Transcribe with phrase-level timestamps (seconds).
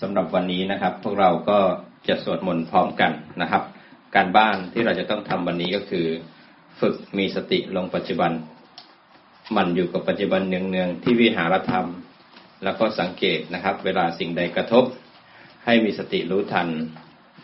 [0.00, 1.58] สำหรับวันนี้นะครับ พวกเราก็
[2.08, 3.12] จะสวดมนต์พร้อมกัน
[3.42, 3.62] นะครับ
[4.14, 6.06] การบ้านที่เราจะต้องทำวันนี้ก็คือ
[6.80, 8.32] ฝึกมีสติลงปัจจุบัน
[9.56, 11.86] มันอยู่กับปัจจุบันเนืองๆที่วิหารธรรม
[12.64, 14.84] แล้วก็สังเกตนะครับ เวลาสิ่งใดกระทบ
[15.64, 16.68] ให้มีสติรู้ทัน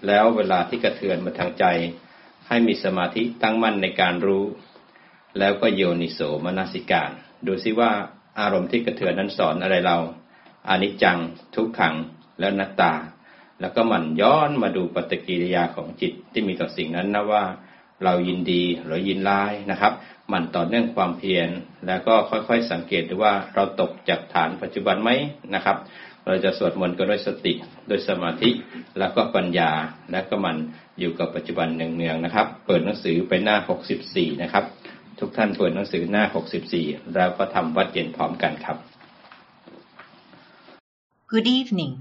[0.07, 1.65] แล้วเวลาที่กระเทือนมาทางใจ
[2.49, 4.45] ให้มีสมาธิตั้งมั่นในการรู้
[5.39, 7.11] แล้วก็โยนิโสมนสิการ
[7.47, 7.91] ดูซิว่า
[8.41, 9.99] อารมณ์ที่กระเทือนนั้นสอนอะไรเรา
[10.69, 11.19] อนิจจัง
[11.55, 11.95] ทุกขัง
[12.41, 12.93] แล้วนัตตา
[13.61, 17.45] แล้วก็มันย้อนมาดูปฏิกิริยาของจิตที่มีต่อสิ่งนั้นนะว่า
[18.05, 19.93] เรายินดีหรือยินร้ายนะครับ
[20.33, 21.49] มันต่อเนื่องความเพียร
[21.87, 25.11] แล้วก็ค่อยๆสังเกตดูว่าเราตกจากฐานปัจจุบันไหม
[25.55, 25.77] นะครับ
[26.27, 27.53] เราจะสวดมนต์ก็ด้วยสติ
[27.91, 28.51] ด้วยสมาธิ
[28.99, 29.71] แล้วก็ปัญญา
[30.13, 30.57] แล้วก็มัน
[30.99, 33.57] อยู่กับปัจจุบันเนืองๆนะครับ เปิดหนังสือไปหน้า
[33.99, 34.65] 64 นะครับ
[35.21, 36.25] ทุกท่านเปิดหนังสือหน้า
[36.71, 38.77] 64 แล้วก็ทำวัดเย็นพร้อมกันครับ
[41.33, 41.93] Good evening.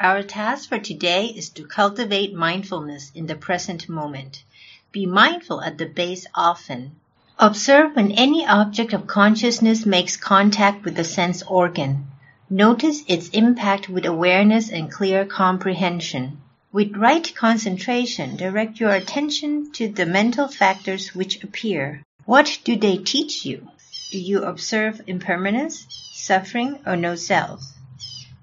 [0.00, 4.44] Our task for today is to cultivate mindfulness in the present moment.
[4.92, 6.92] Be mindful at the base often.
[7.36, 12.06] Observe when any object of consciousness makes contact with the sense organ.
[12.48, 16.42] Notice its impact with awareness and clear comprehension.
[16.70, 22.04] With right concentration, direct your attention to the mental factors which appear.
[22.24, 23.66] What do they teach you?
[24.12, 27.64] Do you observe impermanence, suffering, or no self?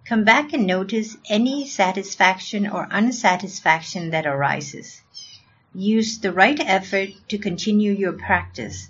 [0.05, 5.01] Come back and notice any satisfaction or unsatisfaction that arises.
[5.73, 8.89] Use the right effort to continue your practice.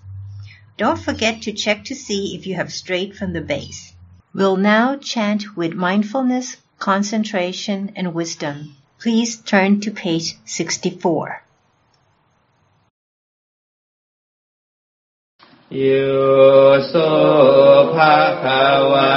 [0.75, 3.93] Don't forget to check to see if you have strayed from the base.
[4.33, 8.75] We'll now chant with mindfulness, concentration, and wisdom.
[8.99, 11.44] Please turn to page 64.
[15.73, 15.87] โย
[16.87, 16.93] โส
[17.95, 19.15] ภะคะวะ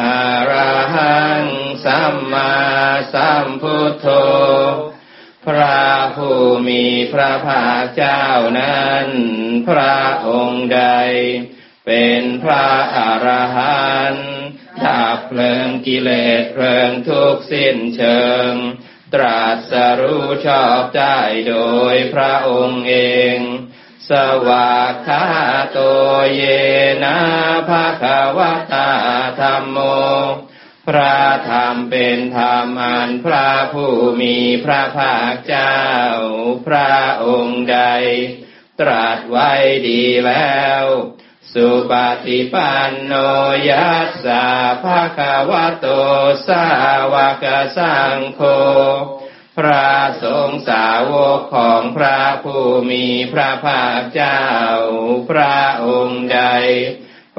[0.00, 0.18] อะ
[0.50, 1.44] ระหัง
[1.84, 2.54] สัมมา
[3.12, 4.06] สัมพุทโธ
[5.46, 8.24] พระผู้มีพระภาคเจ้า
[8.58, 9.06] นั้น
[9.68, 10.82] พระองค์ใด
[11.86, 14.30] เป็นพระอรหันต์
[14.84, 18.52] ดับเพลิงกิเลสเพลิงทุกสิ้นเชิง
[19.14, 21.18] ตรัสรู้ชอบได้
[21.48, 21.56] โด
[21.92, 22.96] ยพระองค์เอ
[23.36, 23.38] ง
[24.12, 24.14] ส
[24.48, 25.24] วากขา
[25.72, 25.78] โต
[26.34, 26.42] เย
[27.04, 27.18] นะ
[27.68, 28.90] ภะคะวะตา
[29.40, 29.78] ธรรมโม
[30.88, 31.18] พระ
[31.50, 35.78] ธรรมเป็นธรรมอันพระผู้มีพระภาคเจ้า
[36.66, 37.78] พระองค์ใด
[38.80, 39.52] ตรัสไว้
[39.88, 40.84] ดีแล้ว
[41.52, 41.92] สุป
[42.24, 43.14] ฏิปันโน
[43.68, 44.46] ยัสสะ
[44.82, 45.86] ภะคะวะโต
[46.46, 46.64] สา
[47.12, 47.44] วก
[47.76, 48.40] สังโฆ
[49.58, 49.90] พระ
[50.22, 54.42] สงฆ์สาวกของพระผู้มีพระภาคเจ้า
[55.30, 56.40] พระองค์ใด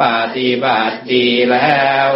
[0.01, 0.03] ป
[0.35, 2.09] ฏิบัติดีแล้ว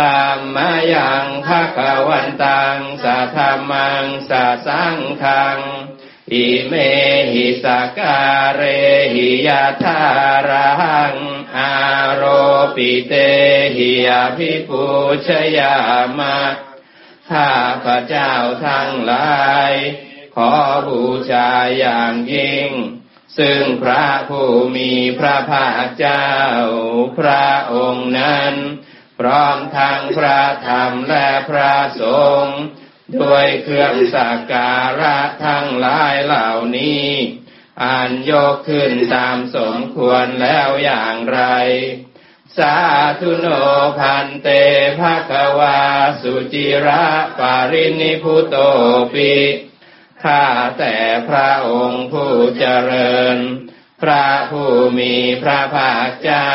[0.00, 1.78] ตามมายังภะค
[2.08, 3.38] วันตังสัทธ
[3.70, 5.58] มังสัสังขัง
[6.32, 6.72] อิเม
[7.32, 7.66] หิส
[7.98, 8.62] การเร
[9.14, 10.02] หิยาธา
[10.50, 11.14] รัง
[11.56, 11.74] อา
[12.20, 12.22] ร
[12.74, 13.14] ปิเต
[13.76, 14.84] หิยาภิปุ
[15.26, 15.28] ช
[15.58, 15.74] ยา
[16.18, 16.36] มะ
[17.30, 17.52] ข้า
[17.84, 18.32] พระเจ้า
[18.66, 19.72] ทั้งหลาย
[20.36, 20.52] ขอ
[20.88, 22.70] บูชาอย่างยิ่ง
[23.38, 26.30] ซึ่งพระผู้มีพระภาคเจ้า
[27.18, 28.54] พระองค์นั้น
[29.18, 32.02] พร้อมทั้งพระธรรมและพระส
[32.42, 32.60] งฆ์
[33.18, 37.08] ด้วยเครื่องสักการะทั้งหลายเหล่านี้
[37.82, 41.40] อันยกขึ้นตามสมควรแล้วอย่างไร
[42.58, 42.76] สา
[43.20, 43.46] ธุโน
[43.98, 44.48] พันเต
[44.98, 45.78] ภะคะวา
[46.22, 47.06] สุจิระ
[47.38, 48.56] ปารินิพุโต
[49.12, 49.34] ปิ
[50.22, 50.44] ข้า
[50.78, 50.96] แต่
[51.28, 53.38] พระองค์ผู้เจริญ
[54.02, 56.54] พระผู้มีพระภาคเจ้า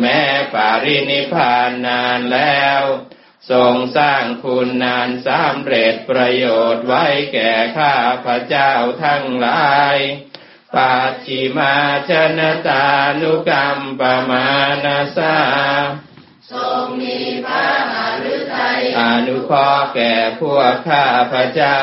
[0.00, 0.20] แม้
[0.54, 2.82] ปารินิพานนานแล้ว
[3.50, 6.44] ทรงสร้างคุณนานสำเร็จประโย
[6.74, 8.72] ชน์ไว้แก่ข้าพระเจ้า
[9.04, 9.96] ทั้งหลาย
[10.74, 11.74] ปัจฉิมา
[12.08, 12.86] ชนตา
[13.20, 14.46] นุกรรมปมา
[14.84, 15.36] นาสา
[16.52, 17.94] ทรงมีพระห
[18.34, 21.80] ฤทัยอนุเคราะห์แก่พวกข้าพระเจ้า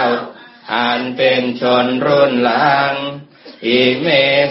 [0.74, 2.94] อันเป็นชนรุ่นหลัง
[3.66, 4.08] อิเม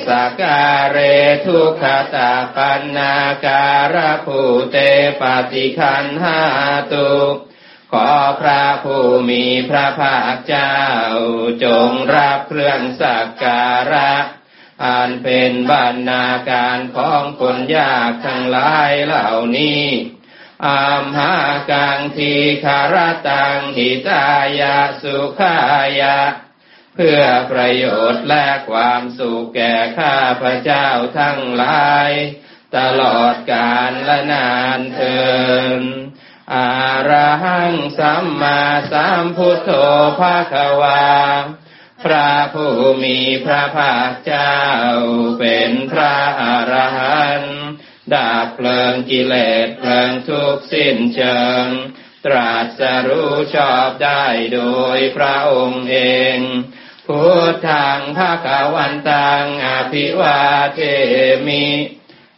[0.07, 0.09] ส
[0.41, 0.99] การเร
[1.47, 1.85] ทุกข
[2.15, 3.15] ตาปันนา
[3.45, 3.97] การ
[4.27, 4.41] ภู
[4.73, 4.77] เต
[5.21, 5.23] ป
[5.53, 6.41] ฏิคันหา
[6.93, 7.11] ตุ
[7.97, 10.75] ขอพระผู้มีพระภาคเจ้า
[11.65, 14.13] จงรับเครื่องสักการะ
[14.85, 19.85] อันเป็นบรรณาการของคนยากทั้งหลายเหล่านี้
[20.67, 21.35] อามหา
[21.71, 22.33] กังที
[22.65, 22.97] คาร
[23.29, 24.27] ตังหิตา
[24.61, 25.57] ยะสุขา
[26.01, 26.19] ยะ
[26.95, 30.89] เพื่อประโยชน์และความสุขแก่ข้าพระเจ้า
[31.19, 32.11] ทั้งหลาย
[32.77, 35.19] ตลอดกาลและนานเทิ
[35.81, 35.83] น
[36.53, 36.71] อา
[37.11, 38.61] ระหังสัมมา
[38.93, 39.71] สัมพุทโธ
[40.21, 41.05] ภาควา
[42.05, 44.59] พระผู้มีพระภาคเจ้า
[45.39, 47.59] เป็นพระอรหันต์
[48.15, 49.35] ดับเพลิงกิเล
[49.67, 51.67] สเพลิงทุกสิ้นเชิง
[52.27, 54.25] ตรัสรู้ชอบได้
[54.55, 54.61] โด
[54.97, 55.99] ยพระองค์เอ
[56.37, 56.39] ง
[57.07, 60.41] พุทธังภาควันตังอภิวา
[60.75, 60.81] เท
[61.47, 61.67] มิ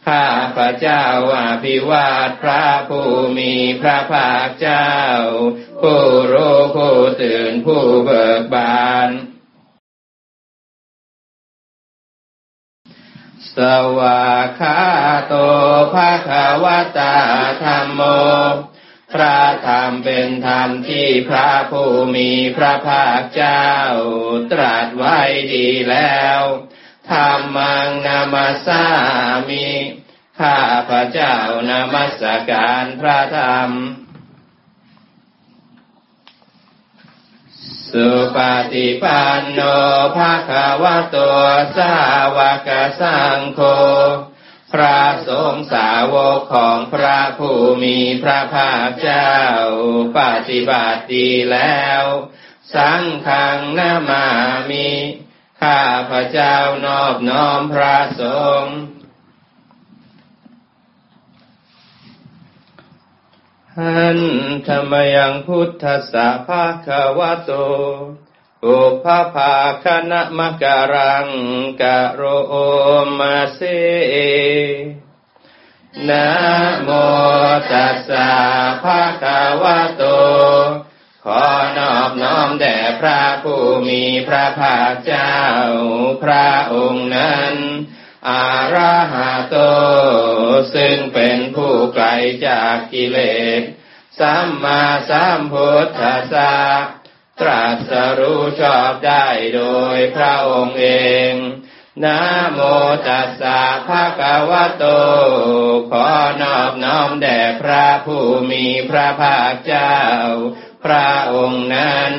[0.07, 0.27] ข้า
[0.57, 1.05] พระเจ้า
[1.37, 4.89] อภิวาทพระผู้มีพระภาคเจ้า
[5.81, 6.01] ผู้
[6.33, 9.09] รู้ผู้ตื่นผู้เบิกบาน
[13.55, 13.57] ส
[13.97, 14.79] วากขา
[15.27, 15.33] โต
[15.93, 16.29] ภาค
[16.63, 16.65] ว
[16.97, 17.17] ตา
[17.63, 18.01] ธรรมโม
[19.13, 23.67] พระธรรมเป็นธรรมที่พระผู้มีพระภาคเจ้า
[24.51, 25.19] ตรัสไว้
[25.53, 26.41] ดีแล้ว
[27.11, 28.83] ธรรมังนามาสา
[29.49, 29.67] มิ
[30.39, 30.59] ข้า
[30.89, 31.35] พระเจ้า
[31.69, 33.71] นามัสการพระธรรม
[37.91, 38.37] สุป
[38.73, 39.59] ฏิปันโน
[40.17, 40.51] ภาค
[40.83, 41.17] วะโต
[41.77, 41.95] สา
[42.37, 42.69] วก
[42.99, 43.61] สังโฆ
[44.73, 49.33] พระสงฆ์สาวกของพระผู้มีพระภาคเจ้า
[50.17, 50.19] ป
[50.49, 52.03] ฏิบัติดีแล้ว
[52.73, 54.25] สังฆังนามา
[54.69, 54.89] มิ
[55.61, 56.55] ข้าพระเจ้า
[56.85, 58.23] นอบน้อมพระส
[58.63, 58.77] งฆ์
[63.77, 64.19] หัน
[64.67, 66.87] ธรรมยังพุทธสาภาค
[67.17, 67.51] วะโต
[68.65, 71.27] อุปภาคณะมการัง
[71.81, 72.21] กะโร
[73.19, 73.59] มาเซ
[76.09, 76.27] นะ
[76.83, 76.89] โม
[77.71, 78.29] ตัสสะ
[78.83, 80.03] ภะคะวะโต
[81.29, 81.47] ขอ
[81.79, 85.35] นอบน้อมแด่พระผู้มีพระภาคเจ้า
[86.23, 87.53] พระองค์นั้น
[88.29, 89.57] อาราหะโต
[90.75, 92.07] ซึ่งเป็นผู้ไกล
[92.47, 93.19] จากกิเล
[93.59, 93.61] ส
[94.19, 96.55] สัมมาสัมพุทธัสสะ
[97.41, 99.63] ตรัสรู้ชอบได้โด
[99.95, 100.87] ยพระองค์เอ
[101.31, 101.33] ง
[102.03, 102.21] นะ
[102.53, 102.59] โม
[103.07, 104.85] ตัสสะภะคะวะโต
[105.91, 106.05] ขอ
[106.41, 109.95] นอบน้อมแด่พระผู้มีพระภาคเจ้า
[110.85, 112.13] พระองค์นั้น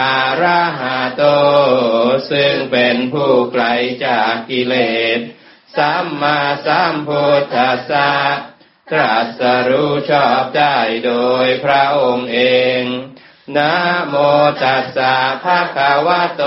[0.00, 1.22] อาราหะโต
[2.30, 3.64] ซึ่งเป็นผู้ไกล
[4.06, 4.74] จากกิเล
[5.18, 5.20] ส
[5.76, 8.12] สัมมาสัมพุทธัสสะ
[8.90, 11.12] ตรัสรู้ชอบได้โด
[11.44, 12.40] ยพระองค์เอ
[12.80, 12.82] ง
[13.56, 13.74] นะ
[14.08, 14.14] โม
[14.62, 16.44] ตัสสะภะคะวะโต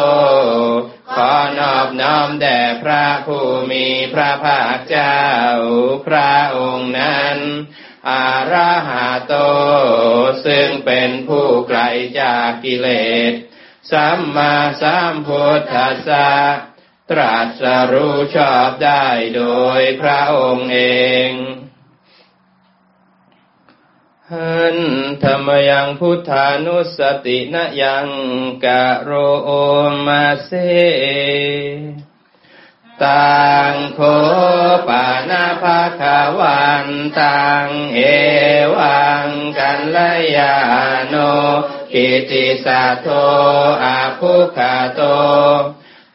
[1.16, 5.22] ขอนอบน้อมแด่พระผู้มีพระภาคเจ้า
[6.08, 7.38] พระองค์นั้น
[8.10, 9.34] อาราหะโต
[10.46, 11.82] ซึ่งเป็นผู้ไกล
[12.20, 12.88] จากกิเล
[13.32, 13.34] ส
[13.92, 16.32] สัมมาสัมพุทธัสสะ
[17.12, 19.06] ตรัสรู้ชอบได้
[19.36, 19.44] โด
[19.80, 20.80] ยพระองค์เอ
[21.30, 21.32] ง
[24.32, 24.78] หัน
[25.24, 28.08] ธรรมยังพุทธานุสตินะยัง
[28.66, 29.12] กะโร
[30.06, 30.52] มาเซ
[33.04, 34.00] ตังโค
[34.88, 36.88] ปานาภาคาวัน
[37.20, 38.00] ตังเอ
[38.78, 39.28] วัง
[39.58, 39.98] กันล
[40.38, 40.56] ยา
[41.08, 41.16] โน
[41.94, 43.08] กิติสัโท
[43.84, 45.02] อาภุคาโต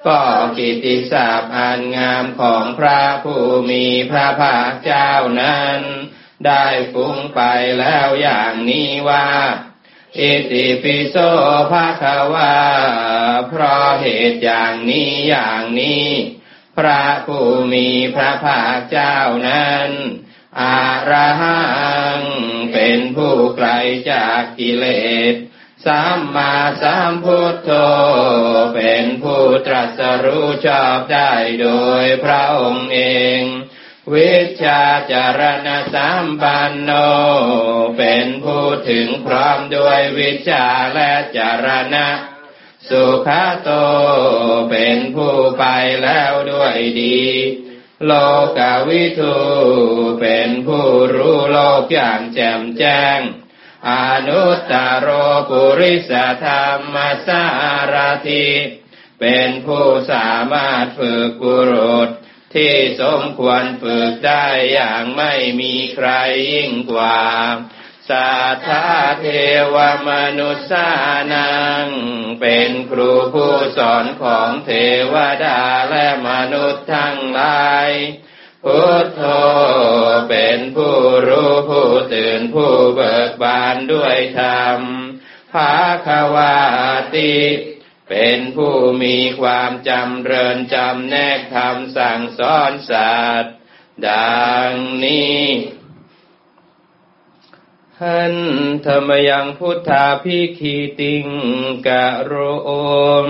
[0.06, 0.21] ก็
[0.56, 5.11] กิติศัพท์อันงามของพระผู้มีพระภาคเจ้า
[5.41, 5.81] นั้น
[6.47, 7.41] ได้ฟุ้งไป
[7.79, 9.29] แล้วอย่างนี้ว่า
[10.19, 11.17] อิติปิโส
[11.73, 12.55] ภาควา
[13.49, 16.08] เพราะเหตุอย่างนี้อย่างนี้
[16.79, 19.17] พระผู้มีพระภาคเจ้า
[19.48, 19.91] นั้น
[20.60, 21.60] อาระหั
[22.19, 22.20] ง
[22.72, 23.69] เป็นผู้ไกล
[24.10, 24.86] จากกิเล
[25.32, 25.34] ส
[25.86, 27.70] สัมมาสัมพุทโธ
[28.74, 31.69] เป็นผู้ตรัสรู้ชอบได้โด
[32.03, 33.00] ยพระองค์เอ
[33.41, 33.43] ง
[34.15, 36.91] วิชาจารณสัมปันโน
[37.98, 42.06] เป็นผู้ถึงพร้อมด้วยวิชาและจารณะ
[42.91, 43.29] สุข
[43.65, 43.70] โต
[44.70, 45.65] เป็นผู้ไป
[46.03, 47.20] แล้วด้วยดี
[48.06, 48.13] โล
[48.59, 49.37] กาวิทู
[50.20, 53.20] เป็นผู้รู้โลกอย่างแจ่มแจ้ง
[53.89, 53.91] อ
[54.29, 55.09] นุตตรโร
[55.49, 56.13] ปุริส
[56.44, 57.44] ธรรมสา
[57.93, 57.94] ร
[58.29, 58.49] ถิ
[59.20, 62.09] เป็นผู้สามารถฝึกบุรุษ
[62.55, 66.09] ที่สมควรฝึกได้อย่างไม่มีใคร
[66.53, 67.20] ยิ่งกว่า
[68.10, 68.86] สัทธา
[69.20, 69.26] เท
[69.74, 69.76] ว
[70.08, 70.90] มนุษย์สา
[71.34, 71.52] นั
[71.84, 71.86] ง
[72.40, 74.70] เป็นครูผู้สอนของเท
[75.12, 75.14] ว
[75.44, 77.90] ดาและมนุษย์ทั้งหลาย
[78.64, 79.22] พุทโธ
[80.29, 80.96] เป็นผู้
[81.29, 84.81] รู้ผู้ตื่นผู้เบิกบานด้วยธรรม
[85.52, 85.74] ภา
[86.06, 86.58] ควา
[87.17, 87.38] ติ
[88.10, 93.55] เป็นผู้มีความจำเริญจำแนกธรรมสั่งสอนสัตว์
[94.08, 94.72] ดัง
[95.05, 95.43] นี้
[98.04, 98.34] หัน
[98.86, 101.26] ธรรมยังพุทธาพิคีติง
[101.86, 102.32] กะโร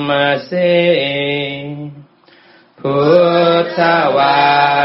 [0.09, 0.51] มาเซ
[2.81, 3.01] พุ
[3.63, 3.79] ทธ
[4.17, 4.41] วา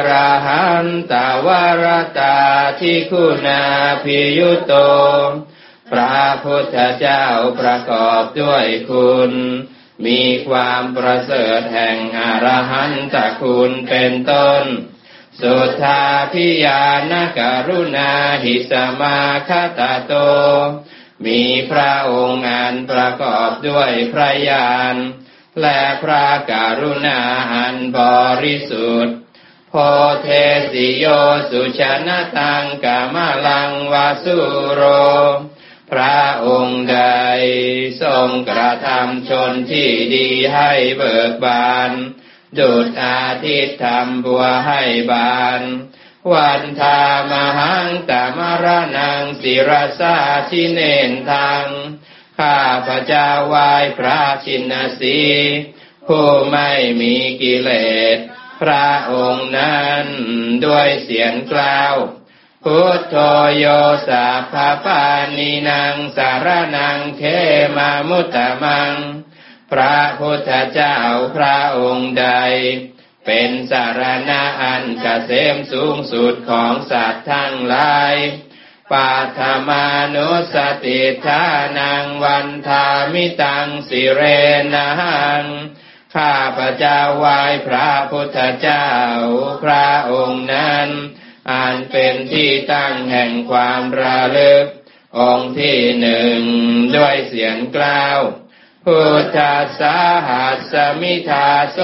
[0.07, 0.11] ร
[0.45, 1.85] หันตาวาร
[2.19, 2.37] ตา
[2.79, 3.63] ทิคุณา
[4.03, 4.73] พิยุโต
[5.91, 7.25] พระพุทธเจ้า
[7.59, 9.31] ประกอบด้วยคุณ
[10.05, 14.65] มีความประเสริฐแห่งอรหันตคุณเป็นต้น
[15.41, 18.11] สุทธาพิยานกรุณา
[18.43, 19.49] หิสมาค
[19.79, 20.13] ตาโต
[21.25, 24.95] มีพระองค์อันประกอบด้วยพระญาณ
[25.61, 27.21] และพระกรุณา
[27.53, 27.99] อันบ
[28.43, 29.15] ริสุทธิ์
[29.69, 29.73] โพ
[30.23, 30.29] เท
[30.71, 31.05] สิโย
[31.49, 34.37] สุชนะตังกามลังวาสุ
[34.73, 34.81] โร
[35.91, 36.99] พระองค์ใด
[38.01, 41.91] ทรงกระทำชนที่ดีให้เบิกบาน
[42.59, 44.81] ดุดอาทิตย์ทำบัวให้
[45.11, 45.61] บาน
[46.33, 48.65] วันทามหังตามร
[48.97, 50.17] นังศิรสา
[50.49, 51.67] ชิเนนทัง
[52.39, 55.21] ข้าพระเจ้าไหว้พระชินสี
[56.07, 56.71] ผู้ไม่
[57.01, 57.71] มีกิเล
[58.15, 58.17] ส
[58.61, 60.05] พระองค์นั้น
[60.65, 61.95] ด้วยเสียงกล่าว
[62.63, 63.15] พุทโธ
[63.57, 63.65] โย
[64.07, 65.05] สัพพปา
[65.37, 66.47] นีนางสาร
[66.77, 67.21] นังเข
[67.77, 68.93] มามุตตะมัง
[69.71, 70.97] พระพุทธเจ้า
[71.35, 72.27] พระองค์ใด
[73.25, 78.15] เป็นสารณะอันกเกษมสูงสุดของสัตว์ทั้งหลาย
[78.91, 80.55] ปาธมานุส
[80.85, 81.43] ติทา
[81.79, 84.21] นังวันทามิตังสิเร
[84.75, 84.89] นั
[85.39, 85.43] ง
[86.15, 88.89] ข้าพระเจ้าไหว้พระพุทธเจ้า
[89.63, 90.89] พระองค์นั้น
[91.51, 94.65] อันเป็นที่ตั้งแห่งความระลึก
[95.19, 96.39] องค์ที่หนึ่ง
[96.97, 98.19] ด้วยเสียงกล่าว
[98.89, 99.39] พุทธ
[99.79, 101.77] สาหัสมิทาโส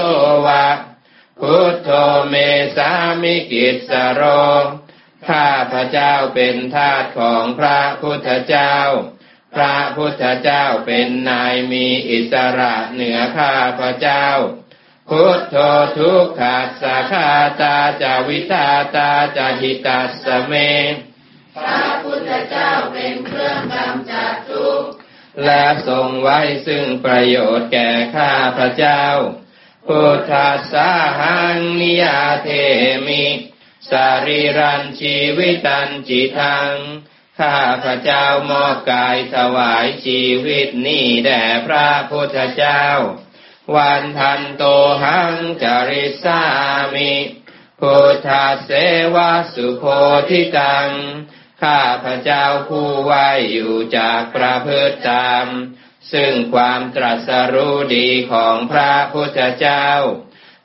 [0.46, 0.66] วะ
[1.40, 1.90] พุทโธ
[2.28, 2.34] เม
[2.76, 2.90] สา
[3.22, 4.22] มิกิสโร
[5.28, 8.76] ข้าพระเจ้าเป็นทาสของพระพุทธเจ้า
[9.54, 14.26] พระพุทธเจ้าเป็นนายมีอิสระเหนือข้าพระเจ้า
[15.08, 15.56] พุทโธ
[15.98, 17.30] ทุกขาสาคา
[17.60, 20.52] ตาจาวิตาตาจาหิตัสสเม
[21.56, 25.01] พระพุทธเจ้าเป็นเครื่องกำจัดทุกข์
[25.44, 29.04] และทรงไว้ซึ่งประโยชน์แก่ข้าพระเจ้า
[29.86, 30.32] พุทธ
[30.72, 32.48] สาหังนิยาเท
[33.06, 33.24] มิ
[33.90, 33.92] ส
[34.26, 36.72] รีรันชีวิตันจิตัง
[37.40, 42.84] ข้าพระเจ้ามอบกายถวายชีวิตนี้แด่พระพุทธเจ้า
[43.76, 44.64] วันทันโต
[45.02, 46.42] หังจริสา
[46.94, 47.12] มิ
[47.80, 48.28] พุทธ
[48.64, 48.70] เส
[49.14, 49.16] ว
[49.54, 49.84] สุโพ
[50.28, 50.90] ธิตัง
[51.62, 53.12] ข้าพระเจ้าผู้ไหว
[53.52, 55.46] อยู่จากประพฤติตาม
[56.12, 59.88] ซึ่งความตรัสรู้ดีของพระพุทธเจ้า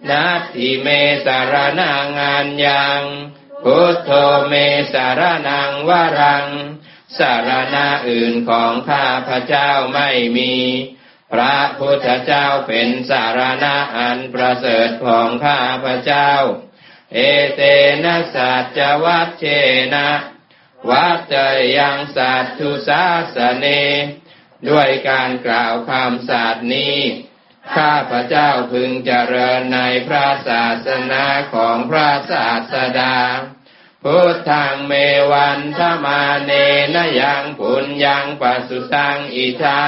[0.09, 0.87] นัตถิเม
[1.25, 3.01] สารนางานยัง
[3.63, 4.11] พุทโธ
[4.49, 4.53] เม
[4.93, 6.47] สารนังวรัง
[7.17, 10.55] สารณะอื่นของข้าพระเจ้าไม่มี
[11.33, 16.31] พระพุทธเจ้าเป็นสารณะอันประเสริฐของข้าพระเจ้า
[17.13, 17.19] เอ
[17.55, 17.61] เต
[18.03, 19.45] นะสัจวัตเช
[19.95, 20.09] นะ
[20.89, 21.35] วัดเจ
[21.77, 23.03] ยังสัตทุสา
[23.35, 23.65] สเน
[24.69, 26.97] ด้วยการกล่าวคำสัตย์นี้
[27.75, 33.17] ข้าพระเจ้าพึงเจริญในพระศาสนาของพระศาสดา
[34.03, 34.93] พุทธังเม
[35.31, 36.51] วันทมาเน
[36.95, 39.81] นยังปุญญังปัสสุตังอิทะ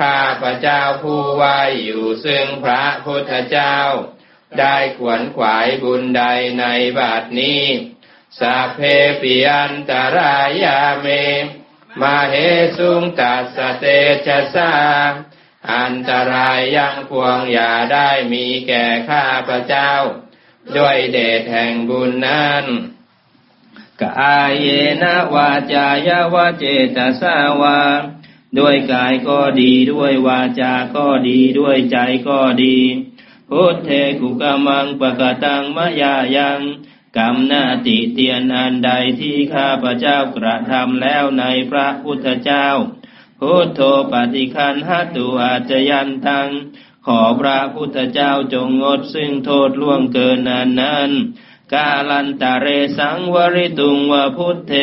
[0.00, 1.44] ข้าพระเจ้าผู้ไหว
[1.84, 3.76] อยู่ซึ่งพระพุทธเจ้า
[4.58, 6.24] ได้ขวนขวายบุญใด
[6.60, 6.64] ใน
[6.98, 7.64] บัดนี้
[8.38, 8.80] สัพเพ
[9.20, 11.06] ปิอันตรายาเม
[12.00, 12.34] มาเห
[12.76, 13.84] สุงตัสเต
[14.26, 14.72] ชะสา
[15.72, 19.92] อันตรายยังพวงอย่าได้มีแก่ข้าพระเจ้า
[20.76, 22.64] ด้วยเดชแห่งบุญนั้น
[24.02, 24.66] กายเย
[25.02, 26.64] นะวาจายาวาเจ
[26.96, 27.80] ตสาวา
[28.58, 31.96] ด้วยกายก็ดีด้วยวาจา ก็ดีด้วยใจ
[32.28, 32.78] ก็ดี
[33.48, 36.60] พุทเทกุกมังปะกะตังมะยายัง
[37.16, 42.68] กรรมหน้าติเตียนอันใดที่ข้าพระเจ้ากระทำแล้วในพระพุทธเจ้า
[43.40, 43.80] พุทโธ
[44.12, 46.48] ปฏิคันหัตุอาจยันตัง
[47.06, 51.10] ขอพระพุทธเจ้าจงงดซึ่งโทษล่วงเกินนั้นนั้น
[51.72, 52.66] กาลันตะเร
[52.98, 54.74] สังวริตุงวะพุทเท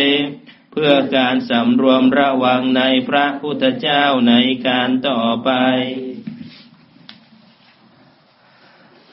[0.72, 4.34] เพื่อการสำรวมระวังในพระพุทธเจ้าใน
[4.68, 5.52] การต่อไป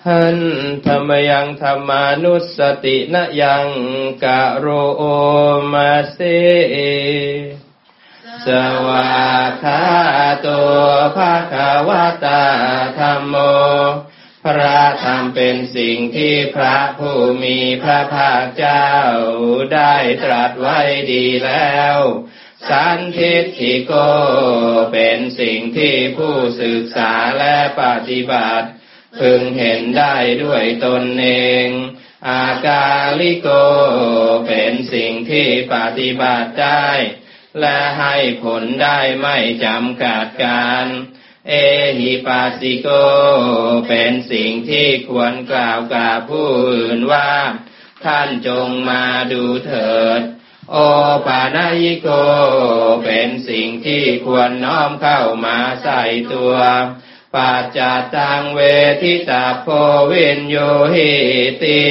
[0.09, 0.39] หัน
[0.87, 3.67] ธรรมยังธรรมานุสตินะยัง
[4.25, 4.67] กะโร
[4.97, 5.03] โอ
[5.73, 6.19] มาเซ
[8.47, 8.49] ส
[8.87, 9.07] วา
[9.47, 9.81] กขา
[10.41, 10.49] โต
[11.17, 11.91] ภาคาว
[12.25, 12.43] ตา
[12.99, 13.35] ธรรมโม
[14.45, 18.89] พระธรรมเป็นสิ่งที่พระผู้มีพระภาคเจ้า
[19.75, 19.95] ได้
[20.25, 20.81] ตรัสไว้
[21.13, 21.99] ดีแล้ว
[22.69, 23.93] สันทิฏฐิโก
[24.93, 28.69] เป็นสิ่งที่ผู้ศึกษาและปฏิบัติ
[29.19, 31.29] พึงเห็นได้ด้วยตนเอ
[31.67, 31.69] ง
[32.29, 32.87] อากา
[33.21, 33.49] ลิโก
[34.47, 36.89] เป็นสิ่งที่ปฏิบัติได้
[37.61, 40.87] และให้ผลได้ไม่จำกัดการ
[41.49, 41.53] เอ
[41.99, 42.89] หิปัสสิโก
[43.89, 47.33] เป็นสิ่งที่ควรกล่าวกับผู้อื่นว่า
[48.05, 50.23] ท่านจงมาดูเถิด
[50.71, 50.77] โอ
[51.27, 52.09] ปานายิโก
[53.05, 56.03] เป็นสิ่งที่ควรน้อมเข้ามาใส่
[56.33, 56.55] ตัว
[57.35, 57.79] ปัจจ
[58.15, 58.61] ตังเว
[59.03, 59.67] ทิตาโพ
[60.11, 60.57] วินโย
[60.95, 61.13] หิ
[61.63, 61.83] ติ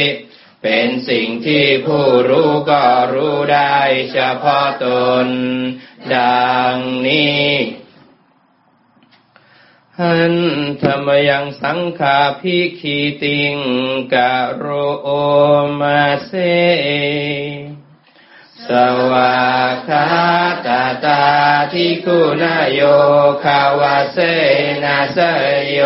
[0.62, 2.84] เป็นสิ่งที่ผู้รู้ก็
[3.14, 3.78] รู้ได้
[4.12, 4.86] เฉพาะต
[5.26, 5.28] น
[6.16, 6.76] ดัง
[7.08, 7.50] นี้
[10.00, 10.36] หัน
[10.82, 13.56] ธรรมยังสังขาพิคีติง
[14.14, 14.66] กะโร
[15.02, 15.10] โอ
[15.80, 16.32] มาเซ
[18.72, 18.74] ส
[19.12, 19.36] วา
[19.72, 20.08] กขา
[20.68, 21.24] ตาตา
[21.74, 22.82] ทิคุณโย
[23.44, 24.18] คาวาเส
[24.84, 25.20] นาเส
[25.54, 25.80] ยโย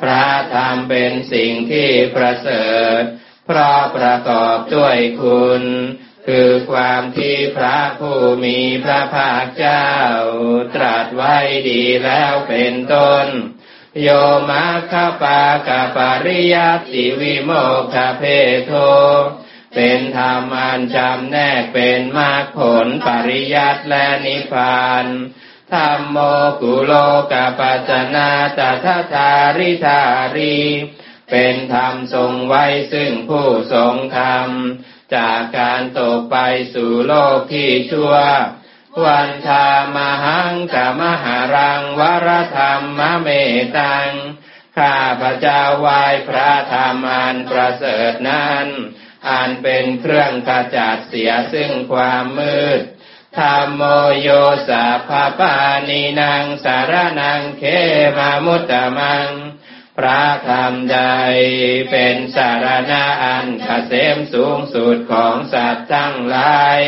[0.00, 2.68] พระธรรมเป็นสิ่งที่ประเสริ
[2.98, 3.00] ฐ
[3.46, 5.62] เพราะประกอบด้วยคุณ
[6.26, 9.88] คือความที่พระผู้มีพระภาคเจ้า
[10.74, 11.36] ตรัสไว้
[11.70, 13.26] ดีแล้วเป็นต้น
[14.02, 14.08] โย
[14.50, 18.22] มาคปากาปริยัติวิโมกขเพ
[18.66, 18.72] โท
[19.80, 25.06] เป็นธรรมอันจำแนกเป็นมรรคผลปริยัติและนิพพาน
[25.72, 26.18] ธรรมโม
[26.60, 26.92] กุโล
[27.32, 30.02] กาปัจจนาตถาทาริธา
[30.36, 30.58] รี
[31.30, 34.48] เป็นธรรมทรงไว้ซึ่งผู้ทรงธรรม
[35.16, 36.36] จากการตกไป
[36.74, 38.14] สู่โลกที่ชั่ว
[39.04, 43.28] วันทามหังกามหารังวรธรรมมะเม
[43.78, 44.10] ตัง
[44.78, 48.68] ข้าพระเจ้าวายพระธรรมอันประเสริฐนั้น
[49.30, 52.80] อันเป็นเครื่องขจัดเสียซึ่งความมืด
[53.38, 53.82] ธรรมโม
[54.20, 54.28] โย
[54.68, 55.56] สัพพปา
[55.88, 57.64] นีนางสารนังเค
[58.16, 59.28] มามุตตมัง
[59.98, 60.98] พระธรรมใด
[61.90, 66.80] เป็นสารณะอันเกษมสูงสุดของสัตว์ทั้งหลาย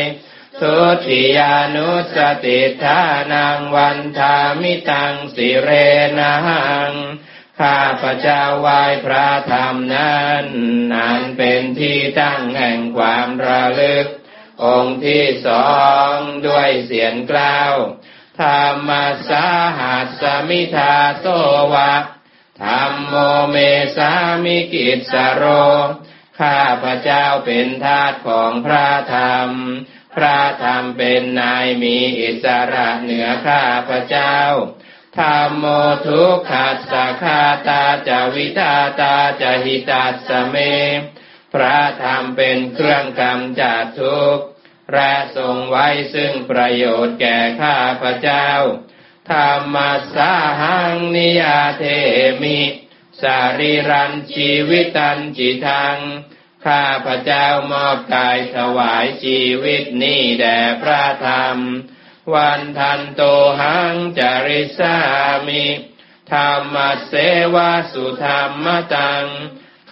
[0.59, 3.01] ทุติยานุสติทา
[3.33, 5.69] นังวันทามิตังสิเร
[6.19, 6.35] นั
[6.87, 6.91] ง
[7.61, 10.45] ข้าพระเจ้าวายพระธรรมนั้น
[10.93, 14.07] นั้นเป็นที่ตั้งแห่งความระลึก
[14.65, 15.71] องค์ที่สอ
[16.11, 16.13] ง
[16.47, 17.73] ด้วยเสียงกล่าว
[18.41, 18.89] ธรรม
[19.29, 19.47] สา
[19.77, 21.27] หัสสมิทาโต
[21.73, 21.93] วะ
[22.63, 23.15] ธรรมโม
[23.49, 23.57] เม
[23.97, 24.11] สา
[24.43, 25.45] มิกิจสโร
[26.41, 29.49] ข้าพระเจ้าเป็นทาสของพระธรรม
[30.15, 34.37] พระธรรมเป็นนายมีอิสระเหนือข้าพระเจ้า
[35.19, 35.65] ธรรมโม
[36.07, 40.55] ทุกขัสสะคาตาจะวิตาตาจะหิตัสเม
[41.53, 44.45] พระธรรมเป็นเครื่องกำจัดทุกข์
[44.93, 48.49] และทรงไว้ซึ่งประโยชน์แก่ข้าพระเจ้า
[49.31, 49.75] ธรรม
[50.15, 51.83] สาหังนิยาเท
[52.43, 52.61] มิ
[53.21, 55.97] สารีรันชีวิตันจิทัง
[56.65, 61.57] ข้าพระเจ้ามอบกายถวายชีวิตนี้แด่พระธรรม
[62.33, 63.21] วันทันโต
[63.61, 64.97] หังจาริสา
[65.47, 65.65] มิ
[66.31, 66.75] ธรรม
[67.07, 67.13] เส
[67.55, 69.25] วาสุธรรมตัง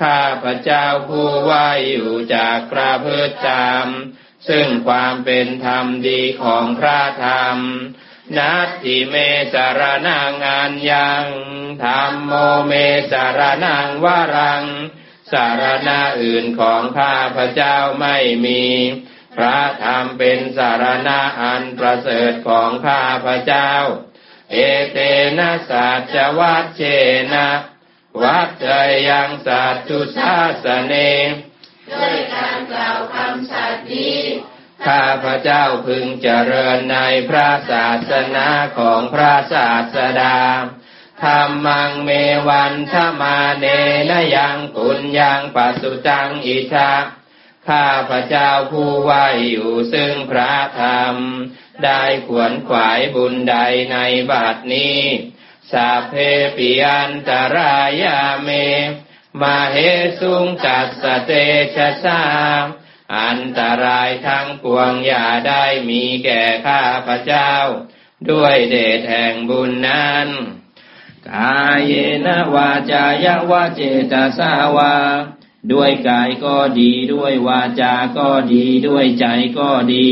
[0.02, 3.88] ข้าพระเจ้าผู้ว่าอยู่จากพระพุทธรรม
[4.50, 7.58] ซึ่งความเป็นธรรมดีของพระธรรม
[8.38, 9.16] นัตติเม
[9.54, 11.26] สารนังอันยัง
[11.84, 12.34] ธรรมโม
[12.68, 12.74] เม
[13.12, 14.66] สารนังวารัง
[15.32, 18.64] สารณะอื่นของข้าพระเจ้าไม่มี
[19.36, 23.72] พระธรรมเป็นสารณะอันประเสริฐของข้าพระเจ้า
[24.52, 24.58] เอ
[24.92, 24.98] เต
[25.38, 26.82] นะสัจวัตเช
[27.34, 27.50] นะ
[28.22, 28.66] วัดเจ
[29.10, 30.94] ยังสัตตุสาสเน
[31.92, 34.20] ด้วยการกล่าวคำสัตย์นี้
[34.88, 36.98] ข้าพระเจ้าพึงเจริญใน
[37.30, 38.48] พระศาสนา
[38.80, 40.38] ของพระศาสดา
[41.24, 42.10] ธรรมังเม
[42.48, 43.66] วันธมาเน
[44.10, 46.92] นยังปุญญังปัสสุตังอิชา
[47.70, 49.12] ข้าพระเจ้าผู้ไหว
[49.52, 51.16] อยู่ซึ่งพระธรรม
[51.86, 53.56] ได้ขวนขวายบุญใด
[53.92, 53.98] ใน
[54.32, 55.02] บัดนี้
[55.72, 56.14] สาเพ
[56.58, 58.50] ปิอันตรายาเม
[59.42, 59.78] มาเห
[60.20, 61.32] สุงจัสสะเต
[61.76, 62.22] ชะสา
[63.18, 67.54] อันตรายทั้งปวงอย่าได้มีแก่ข้าพระเจ้า
[68.32, 70.28] ด้วยเดชแห่งบุญนั้น
[71.30, 71.94] กายเย
[72.26, 74.96] นวาจายะวาเจตสาวา
[75.74, 79.26] ด้วยกายก็ดี ด้วยวาจาก็ดี ด้วยใจ
[79.60, 80.10] ก็ดี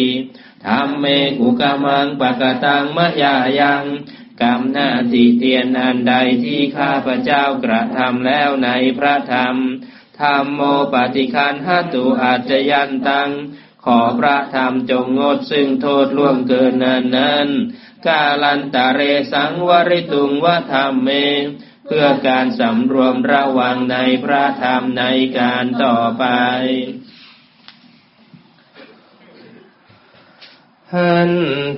[0.66, 1.06] ทำเม
[1.40, 3.84] กุกามังปะกะตังมะยายัง
[4.42, 9.56] กรรมหน้าที่เตียนอันใดที่ข้าพเจ้ากระทำแล้วในพระธรรม
[10.20, 10.62] ธรรมโม
[10.94, 13.30] ปฏิคันหตุอาจยันตัง
[13.86, 17.48] ขอพระธรรมจงงดซึ่งโทษล่วงเกินนั้นนั้น
[18.08, 21.10] กาลันตะเรสังวริตุงวธรรมเม
[21.88, 25.04] เพื่อการสำรวมระวังในพระธรรมใน
[25.40, 26.26] การต่อไป
[30.94, 31.32] หัน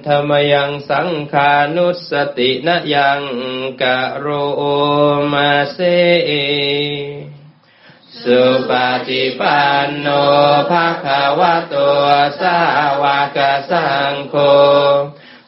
[0.08, 3.22] ธรรมยังสังขานุสตินยัง
[3.82, 4.28] กะโร
[5.34, 5.78] มาเซ
[8.22, 8.72] สุป
[9.08, 10.08] ฏิปันโน
[10.70, 11.06] ภาค
[11.40, 11.76] วะโต
[12.42, 12.60] สา
[13.02, 13.04] ว
[13.38, 13.40] ก
[13.72, 14.36] สังโฆ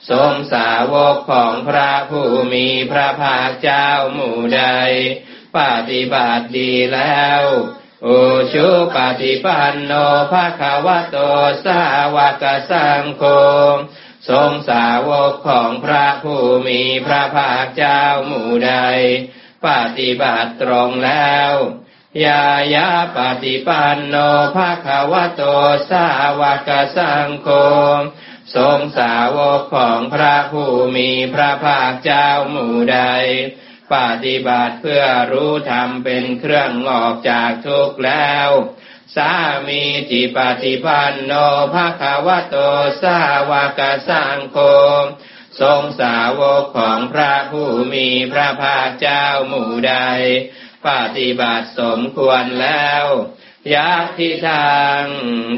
[0.09, 4.63] ทรงสาวกของพระผู้มีพระภาคเจ้าหมู่ใด
[5.57, 5.59] ป
[5.89, 7.43] ฏิบัติดีแล้ว
[8.03, 8.07] โอ
[8.53, 9.93] ชุปฏิปันโน
[10.31, 11.17] ภาคาวะโต
[11.65, 11.81] สา
[12.15, 13.23] วกสังโฆ
[14.29, 18.73] ทรงสาวกของพระผู้มีพระภาคเจ้าหมู่ใด
[19.67, 21.53] ปฏิบัติตรงแล้ว
[22.25, 24.15] ยายาปฏิปันโน
[24.55, 25.43] ภาควะโต
[25.89, 26.07] สา
[26.39, 27.47] วกสังโฆ
[28.55, 32.99] ทรงสาวกของพระผู้มีพระภาคเจ้าหมู่ใด
[33.93, 38.49] ปฏิบัติเพื่อรู้ธรรมเป็นเครื่องออกจากทุกข์แล้ว
[39.15, 39.33] สา
[39.67, 41.33] มีจิปฏิปันโน
[41.73, 42.55] ภาควโต
[43.01, 44.57] สาวกสังโฆ
[45.61, 49.95] ทรงสาวกของพระผู้มีพระภาคเจ้าหมู่ใด
[50.87, 53.05] ปฏิบัติสมควรแล้ว
[53.73, 55.01] ยักที่ทาง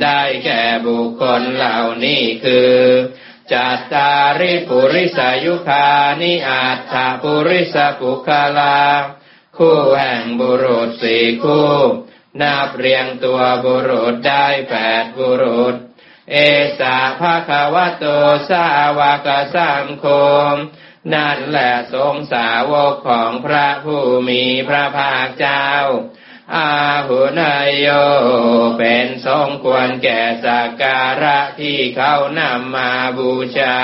[0.03, 2.73] ได้แก่บุคคลเหล่านี้คือ
[3.51, 5.87] จัตตาริปุริสายุคา
[6.21, 8.79] นิอาตถปุริสปุคลา
[9.57, 11.73] คู่แห่งบุรุษสี่คู่
[12.41, 15.75] นับเรียงตัวบุรุษได้แปดบุรุษ
[16.31, 16.35] เอ
[16.79, 18.05] สาภาควโต
[18.49, 18.65] สา
[18.97, 20.05] วกสังโฆ
[21.13, 25.67] นั่นแหละทรงสาวกของพระผู้มีพระภาคเจ้า
[26.51, 26.71] อา
[27.07, 27.87] หุนายโย
[28.77, 33.79] เป็นทรงควรแก่สักการะที่เขานำมาบูชา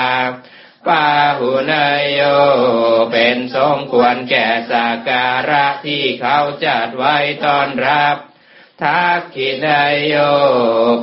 [0.86, 2.20] ปาหุนายโย
[3.12, 8.16] เป็นทรงควรแก่สักการะที่เขาจัดไว้ต้อนรับ
[8.82, 10.14] ทักขินายโย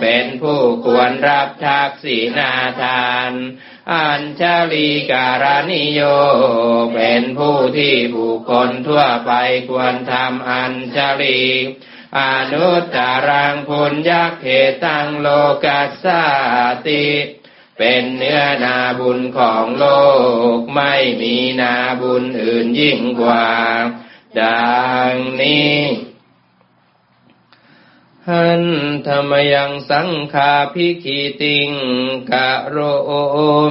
[0.01, 3.31] เป็นผู้ควรรับทักษีนาทาน
[3.93, 6.01] อัญชลีการนิโย
[6.93, 9.31] เป็นผู้ที่บุคคลทั่วไป
[9.69, 11.41] ควรทำอัญชลี
[12.17, 12.21] อ
[12.51, 12.97] นุตต
[13.27, 14.45] รังพุญญเข
[14.83, 15.27] ตังโล
[15.65, 16.05] กัสส
[16.87, 17.05] ติ
[17.77, 19.85] เป็นเนื้อนาบุญของโล
[20.55, 23.47] ก ไม่มีนาบุญอื่นยิ่งกว่า
[24.41, 24.67] ดั
[25.11, 25.75] งนี้
[28.31, 28.63] หัน
[29.07, 31.71] ธรรมยังสังคาพิกิติง
[32.31, 32.77] กะโร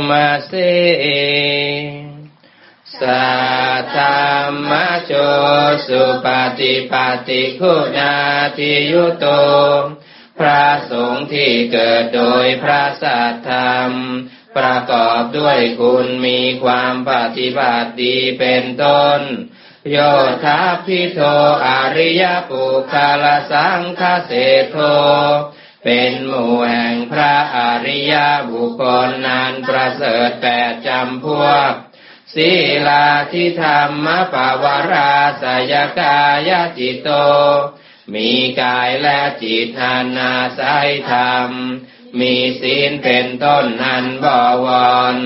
[0.09, 0.53] มาเซ
[3.01, 3.27] สั
[3.81, 4.19] ทธา
[4.69, 4.71] ม
[5.05, 5.13] โจ
[5.87, 6.27] สุป
[6.59, 6.95] ฏิป
[7.29, 8.15] ฏิคุณา
[8.57, 9.27] ทิยุโต
[10.39, 13.93] พระสงฆ์ที่เกิดโดยพระสัทธรรม
[14.57, 19.21] ประกอบด้วยคุณมีความปฏิบัติดีเป็นต้น
[19.91, 19.97] โย
[20.45, 21.21] ธาพิโท
[21.67, 24.33] อริยปุคาลสังคเส
[24.71, 24.77] โท
[25.85, 28.15] เป็นหมู่แห่งพระอริย
[28.51, 31.73] บุคคลนานประเสริฐแปดจำพวก
[32.35, 32.51] ศี
[32.87, 36.19] ลาทิธรรมปาวราสยกา
[36.49, 37.09] ยจิตโต
[38.15, 38.31] มี
[38.63, 41.51] กายและจิตนานาสายธรรม
[42.21, 44.27] มีศีลเป็นต้นนันบ
[44.65, 44.67] ว
[45.15, 45.17] ร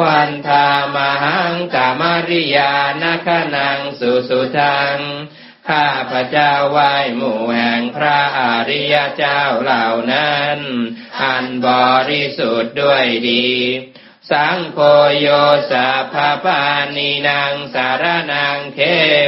[0.00, 4.98] วันธามหังกามริยานาคนังสุสุทัง
[5.68, 10.58] ข้าพระเจ้าไหว้หมู่แห่งพระอริยเจ้าเหล่านั้น
[11.22, 11.68] อันบ
[12.10, 13.48] ริสุทธิ์ด้วยดี
[14.30, 14.80] สังโฆ
[15.20, 15.28] โย
[15.70, 16.62] สัพพปา
[16.96, 18.80] นีนางสารนางเค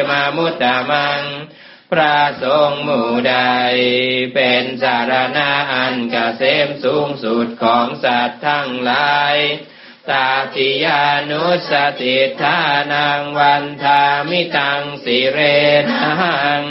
[0.08, 1.22] มามุตตะมัง
[1.92, 3.36] พระสงฆ์หมู่ใด
[4.34, 9.36] เป็นสารณะอันกเกษมสูงสุดของสัตว์ทั้งหลาย
[10.10, 12.58] ตาติยานุสติทา
[12.92, 15.38] นังวันทามิตังสิเร
[15.90, 16.62] นัง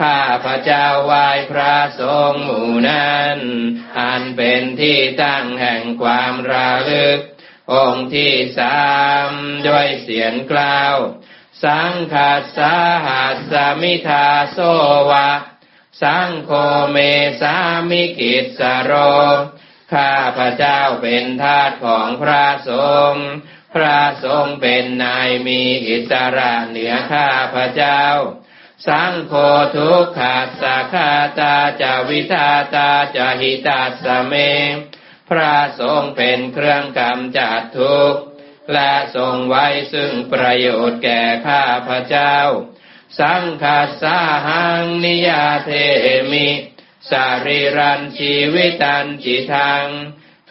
[0.00, 3.38] ข้าพระเจ้าไหว้พระสงหมู่นั้น
[3.98, 7.20] อันเป็นที่ตั้งแห่งความระลึก
[7.72, 8.86] องค์ที่สา
[9.28, 9.30] ม
[9.68, 10.96] ด้วยเสียงกล่าว
[11.64, 12.74] สังขัสสา
[13.06, 14.58] หัสสมิทาโซ
[15.10, 15.30] วะ
[16.02, 16.50] สังโฆ
[16.90, 16.96] เม
[17.40, 17.56] สา
[17.90, 18.92] มิกิสโร
[19.94, 22.70] ข้าพระเจ้าเป็นทาสของพระส
[23.12, 23.28] งฆ์
[23.74, 28.02] พระสงฆ์เป็นนายมีอิสระเหนือข้าพระเจ้า
[28.86, 29.32] สังโฆ
[29.76, 34.34] ทุกขาสาคาตาจาวิทาตาจาหิตาสเม
[35.30, 38.20] พระสงฆ์เป็นเครื่องกำจัดทุกข์
[38.72, 42.36] และทรงไว้ซึ่งประโยชน์แก่ข้าพระเจ้า
[43.18, 45.70] สังฆาสาหังนิยาเท
[46.32, 46.48] มิ
[47.10, 49.86] สารีรันชีวิตันจิทัง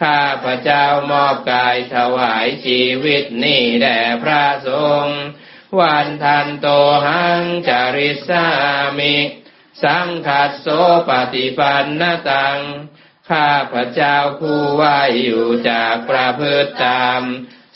[0.01, 4.69] ข้าพระเจ้ามอบกายถวายชีวิตนี้แด่พระส
[5.03, 5.19] งฆ์
[5.79, 6.67] วันทันโต
[7.07, 8.45] หังจาริสา
[8.99, 9.17] มิ
[9.83, 10.67] สังขัดโส
[11.09, 12.59] ปฏิปันนตัง
[13.29, 17.21] ข้าพระเจ้าผู้ว่าอยู่จากประพฤติตาม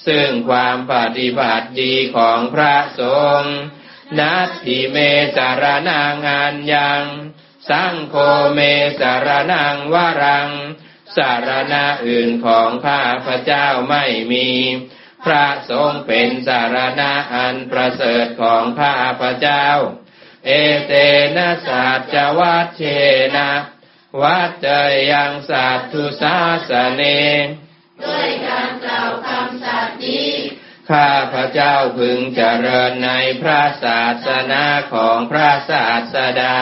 [0.08, 3.02] ซึ่งความปฏิบัติดีของพระส
[3.40, 3.56] งฆ์
[4.20, 4.98] นัตถิเม
[5.36, 7.04] สารนางานยัง
[7.70, 8.16] สังโฆ
[8.54, 8.60] เม
[9.00, 10.50] สารนังวรัง
[11.16, 14.50] สารณะอื่นของข้าพระเจ้าไม่มี
[15.26, 19.68] พระสงฆ์เป็นสารณะอันประเสริฐของข้าพระเจ้า
[20.46, 20.52] เอ
[20.88, 20.94] เต
[21.38, 22.82] นะสัจวัชเช
[23.36, 23.52] นะ
[24.22, 24.68] วัดเจ
[25.12, 26.38] ยังสัตทุสา
[26.70, 27.04] สเน
[28.04, 30.32] ด้วยการกล่าวคำสัตย์นี้
[30.90, 36.60] ข้าพระเจ้าพึงเจริญในพระศาสนาของพระศาสดา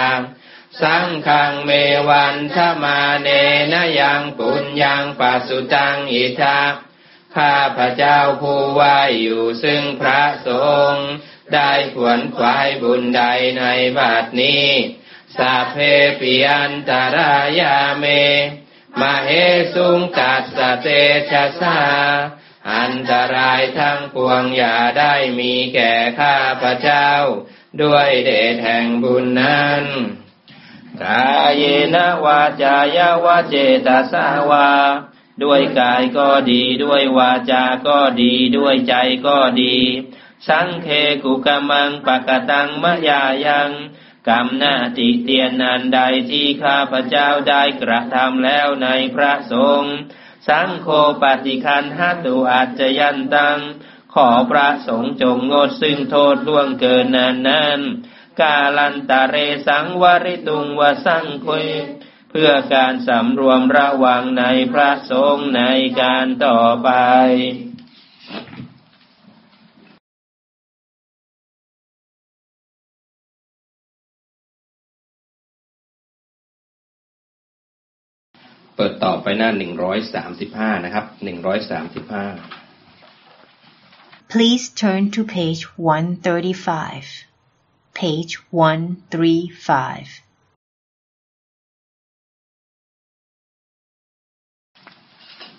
[0.82, 1.72] สังฆังเม
[2.10, 3.30] วันทมาเน
[3.74, 6.62] นะยังปุญญังปัสสุตังอิทา
[7.36, 10.50] ข้าพระเจ้าผู้ว่าอยู่ซึ่งพระส
[10.92, 11.10] งฆ์
[11.54, 13.24] ได้ขวนขวายบุญใด
[13.60, 13.64] ใน
[13.98, 14.68] บัดนี้
[15.38, 15.76] สาเพ
[16.20, 18.06] ปิยันตรายาเม
[19.00, 19.30] มาเห
[19.74, 20.88] สุงตัสสเต
[21.32, 21.80] ชะสา
[22.74, 27.10] อันตรายทั้งปวงอย่าได้มีแก่ข้าพระเจ้า
[27.84, 29.86] ด้วยเดชแห่งบุญนั้น
[31.04, 31.32] กา
[31.62, 33.56] ยนะวาจายาวาเจ
[33.86, 34.70] ตสาวา
[35.44, 38.96] ด้วยกายก็ดี ด้วยวาจา ก็ดี ด้วยใจ
[39.28, 39.76] ก็ดี
[40.48, 40.88] สังเค
[41.24, 43.72] กุกะมังปะกตังมะยายัง
[44.28, 49.96] กรรมหน้าติเตียนนันใดที่ข้าพเจ้าได้กระทำแล้วในพระสงฆ์
[50.48, 50.88] สังโฆ
[51.22, 53.60] ปฏิคันหัตุอาจจะยันตัง
[54.14, 57.80] ขอพระสงฆ์จงงดซึ่งโทษล่วงเกินนานนั้น
[58.42, 59.36] กาลันตะเร
[59.68, 61.68] สังวริตุงวสังคุย
[62.30, 65.64] เพื่อการสำรวมระวังในพระสงฆ์ใน
[66.02, 66.90] การต่อไป
[78.76, 82.26] เปิดต่อไปหน้าหนึ่งร้อยสามสิบห้านะครับหนึ่งร้อยสามสิบห้า
[84.34, 87.27] Please turn to page 135.
[87.98, 90.14] Page 135.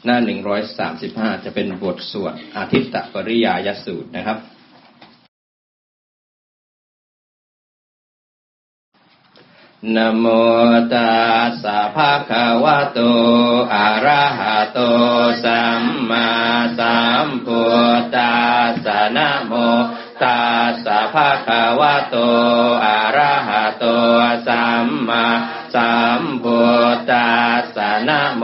[0.05, 4.39] หน้าหนึ่งร้อยสามสิบห้าจะเป็นบทสวดอาทิตตปริยายสูตรนะครับ
[9.95, 10.27] นะโม
[10.93, 11.13] ตั
[11.49, 12.99] สสะภะคะวะโต
[13.75, 14.79] อะระหะโต
[15.45, 16.29] สัมมา
[16.79, 17.63] สัมพุ
[18.01, 18.35] ทธั
[18.71, 19.53] สสะนะโม
[20.23, 22.17] ตัสสะภะคะวะโต
[22.85, 23.85] อะระหะโต
[24.49, 25.27] สัมมา
[25.75, 26.63] สัมพุ
[26.95, 28.43] ทธัสสะนะโม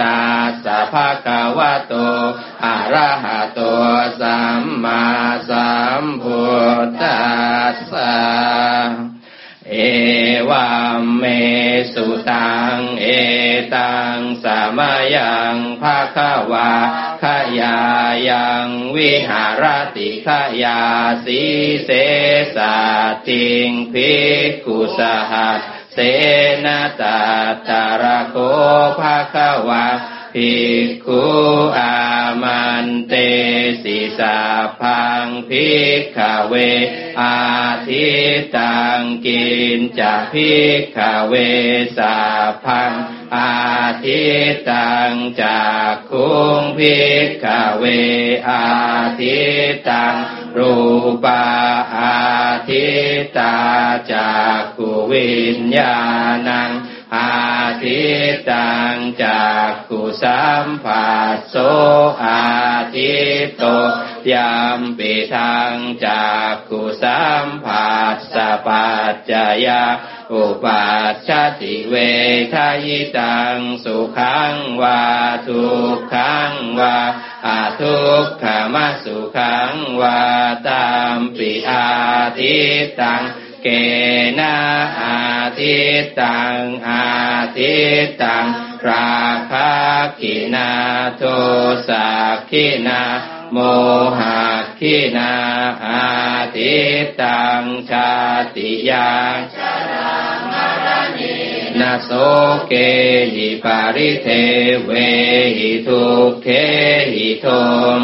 [0.00, 1.94] ตัสสะภะคะวะโต
[2.64, 3.60] อะระหะโต
[4.20, 5.04] สัมมา
[5.50, 5.70] สั
[6.00, 6.42] มพุ
[6.84, 7.20] ทธั
[7.72, 9.19] สสะ
[9.72, 9.76] เอ
[10.50, 10.68] วั
[11.00, 11.24] มเม
[11.94, 13.06] สุตัง เอ
[13.74, 16.18] ตังสามายังภาค
[16.52, 16.70] วา
[17.22, 17.24] ข
[17.60, 17.78] ยา
[18.28, 19.64] ยังวิหาร
[19.96, 20.28] ติข
[20.62, 20.80] ยา
[21.24, 21.40] สี
[21.84, 21.90] เส
[22.56, 22.76] สา
[23.28, 24.14] ติงภิ
[24.46, 25.60] กขุสหัส
[25.94, 25.98] เส
[26.64, 26.66] น
[27.00, 27.20] ตา
[27.68, 28.36] ตาระโก
[29.00, 29.36] ภาค
[29.68, 29.86] วา
[30.34, 30.54] ภิ
[30.86, 31.24] กขุ
[31.78, 31.96] อา
[32.42, 33.14] มันเต
[33.82, 34.38] สิสา
[34.80, 36.54] พังภิกขเว
[37.20, 37.38] อา
[37.88, 38.06] ทิ
[38.56, 39.44] ตังกิ
[39.76, 41.34] นจะภิกขเว
[41.98, 42.18] สา
[42.64, 42.92] พัง
[43.36, 43.54] อา
[44.04, 44.22] ทิ
[44.70, 45.12] ตัง
[45.42, 47.46] จากคุงภิกข
[47.78, 47.84] เว
[48.48, 48.66] อา
[49.20, 49.38] ทิ
[49.88, 50.14] ตัง
[50.56, 50.74] รู
[51.24, 51.44] ปา
[51.98, 52.18] อา
[52.68, 52.86] ทิ
[53.38, 53.56] ตา
[54.12, 55.96] จากกุวิญญา
[56.48, 56.70] ณัง
[57.82, 58.02] ทิ
[58.50, 61.56] ตังจากกุสัมผัสโส
[62.24, 62.44] อา
[62.94, 63.64] ทิตโต
[64.32, 65.74] ยามปิทัง
[66.06, 69.32] จากกุสัมผัสสะปัจจ
[69.66, 69.84] ยา
[70.32, 71.28] อุปัชช
[71.60, 71.94] ติเว
[72.54, 72.86] ทาย
[73.18, 75.02] ตังสุขังวา
[75.46, 75.64] ทุ
[75.96, 76.98] กขังวา
[77.46, 80.20] อาทุกขมาสุขังวา
[80.68, 81.86] ตามปิอา
[82.38, 82.56] ทิ
[83.00, 83.22] ตัง
[83.62, 83.66] เก
[84.38, 84.56] นะ
[85.00, 85.20] อา
[85.58, 85.76] ทิ
[86.20, 87.06] ตังอา
[87.56, 87.74] ทิ
[88.22, 88.46] ตัง
[88.88, 89.18] รา
[89.50, 89.72] คะ
[90.20, 90.70] กินา
[91.16, 91.22] โท
[91.88, 93.02] สักขินา
[93.52, 93.58] โม
[94.18, 94.40] หะ
[94.78, 95.32] ขินา
[95.86, 96.06] อา
[96.56, 96.74] ทิ
[97.20, 98.10] ตังชา
[98.54, 99.36] ติยัง
[101.80, 102.10] นาโส
[102.68, 102.74] เก
[103.34, 104.28] หิปาริเท
[104.84, 104.90] เว
[105.56, 106.48] หิทุกเท
[107.14, 107.46] หิโท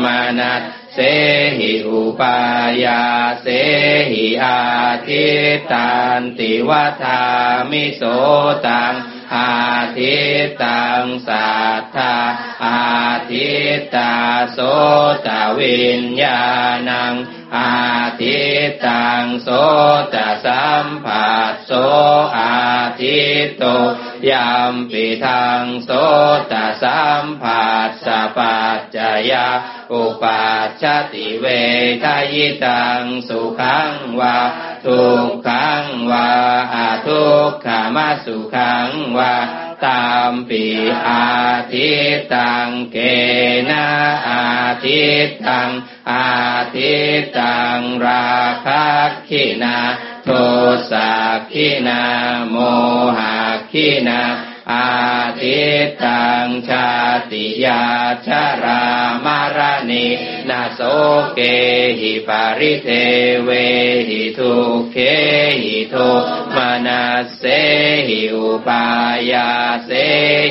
[0.05, 0.63] มานัส
[0.99, 1.03] เส
[1.59, 2.39] หิอุปา
[2.85, 3.05] ยา
[3.43, 3.47] เส
[4.11, 4.61] หิอา
[5.07, 5.27] ทิ
[5.73, 7.23] ตันติวัฏา
[7.71, 8.03] มิโส
[8.67, 8.95] ตัง
[9.35, 9.53] อา
[9.97, 11.49] ทิตตังสั
[11.81, 12.17] ทธา
[12.65, 12.85] อา
[13.31, 14.15] ทิตตา
[14.53, 14.59] โส
[15.27, 15.29] ต
[15.59, 16.43] วิญญา
[16.89, 17.15] ณัง
[17.57, 17.75] อา
[18.21, 19.49] ทิตตังโส
[20.15, 21.73] ตสัมผัสโส
[22.39, 22.57] อา
[23.01, 23.65] ทิตโต
[24.31, 25.91] ยามปิทังโส
[26.53, 28.99] ตสัมผัสสะปัจจ
[29.31, 29.49] ยา
[29.93, 31.45] อุปัชชติเว
[32.05, 34.39] ทายตังสุขังวา
[34.85, 36.29] ทุกขังวา
[36.75, 39.35] อาทุกขามาสุขังวา
[39.87, 40.65] ตามปี
[41.09, 41.27] อา
[41.73, 42.97] ทิตตังเก
[43.69, 43.87] นะ
[44.29, 44.47] อา
[44.85, 45.71] ทิตตัง
[46.11, 46.29] อา
[46.75, 48.29] ทิตตังรา
[48.67, 48.85] คะ
[49.29, 49.79] ขินา
[50.29, 50.33] โท
[50.91, 51.11] สะ
[51.53, 52.03] คคินา
[52.51, 52.57] โม
[53.19, 53.35] หั
[53.71, 54.21] คคินา
[54.73, 56.89] อาทิตตังชา
[57.31, 57.85] ติยา
[58.27, 58.85] ชารา
[59.25, 59.59] มาร
[59.91, 60.07] ณี
[60.49, 60.81] นาโส
[61.35, 61.41] เก
[62.01, 62.89] หิปาริเท
[63.45, 63.51] เว
[64.09, 64.55] หิทุ
[64.93, 64.97] เข
[65.63, 65.95] หิโท
[66.57, 67.05] มานา
[67.37, 67.43] เส
[68.09, 68.85] หิอุปา
[69.33, 69.51] ยา
[69.85, 69.91] เส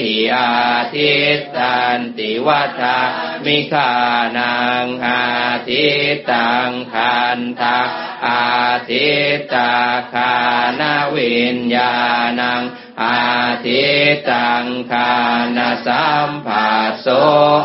[0.04, 0.54] หิอา
[0.93, 2.99] ทิตตันติวัฏา
[3.45, 3.93] มิขา
[4.38, 5.23] นางอา
[5.67, 7.80] ทิตตังคันทา
[8.28, 8.45] อา
[8.89, 9.73] ทิตตา
[10.13, 10.34] คา
[10.80, 11.93] นาวิญญา
[12.39, 12.63] ณัง
[13.03, 13.21] อา
[13.65, 13.86] ทิ
[14.29, 15.12] ตังคา
[15.58, 17.08] นาสัมผัสโส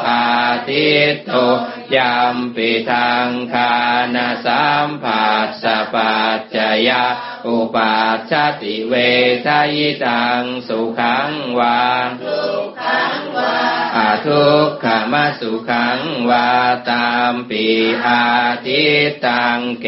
[0.09, 0.29] อา
[0.69, 1.33] ทิตโต
[1.95, 3.73] ยามปิทังคา
[4.15, 6.57] นาสัมผัสสะปัจจ
[6.89, 7.05] ยา
[7.47, 8.95] อุปัชชติเว
[9.47, 11.81] ทายตังสุขังวา
[12.23, 13.55] ทุกขังวา
[13.97, 16.51] อาทุกขมาสุขังวา
[16.91, 17.67] ตามปี
[18.07, 18.25] อา
[18.67, 19.87] ทิตตังเก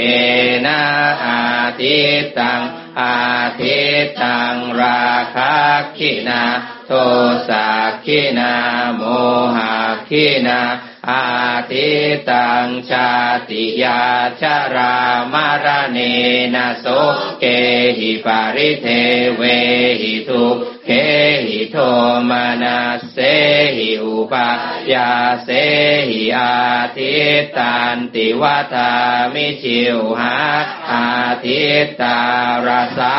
[0.66, 0.82] นะ
[1.26, 1.42] อา
[1.80, 2.60] ทิตตัง
[3.00, 3.22] อา
[3.60, 5.54] ทิตตังราคะ
[5.98, 6.42] ขินา
[6.86, 6.92] โท
[7.48, 7.68] สะ
[8.04, 8.54] ขินา
[8.96, 9.02] โม
[9.56, 9.74] หะ
[10.08, 10.60] ขินา
[11.10, 11.26] อา
[11.70, 13.10] ทิตตังชา
[13.48, 14.02] ติยา
[14.40, 14.96] ชารา
[15.32, 15.98] มารเน
[16.54, 16.86] นะโส
[17.40, 17.44] เก
[17.98, 18.86] หิปาริเท
[19.36, 19.42] เว
[20.00, 20.90] หิทุก เข
[21.46, 21.76] หิโท
[22.30, 22.78] มนัส
[23.12, 23.16] เส
[23.76, 24.48] หิอุปา
[24.92, 25.10] ยา
[25.44, 25.48] เส
[26.10, 26.54] หิอา
[26.96, 28.92] ทิตตันติวะทา
[29.34, 30.36] มิชิวหา
[30.90, 31.08] อา
[31.44, 32.18] ทิตตา
[32.66, 32.68] ระ
[32.98, 33.16] สา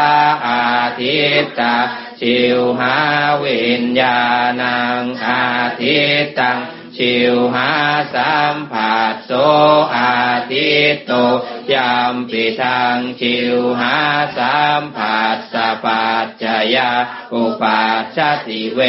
[0.48, 0.64] อา
[1.00, 1.76] ทิตตา
[2.20, 2.96] ชิวหา
[3.44, 4.20] วิญญา
[4.62, 5.46] ณังอา
[5.82, 6.58] ทิตตัง
[6.98, 7.72] ชิวหา
[8.16, 9.32] สัมผัสโส
[9.96, 11.12] อาทิตโต
[11.74, 13.98] ยามปิทังชิวหา
[14.38, 16.92] สัมผัสสะปัจจยา
[17.34, 17.84] อุปั
[18.16, 18.80] ชติเว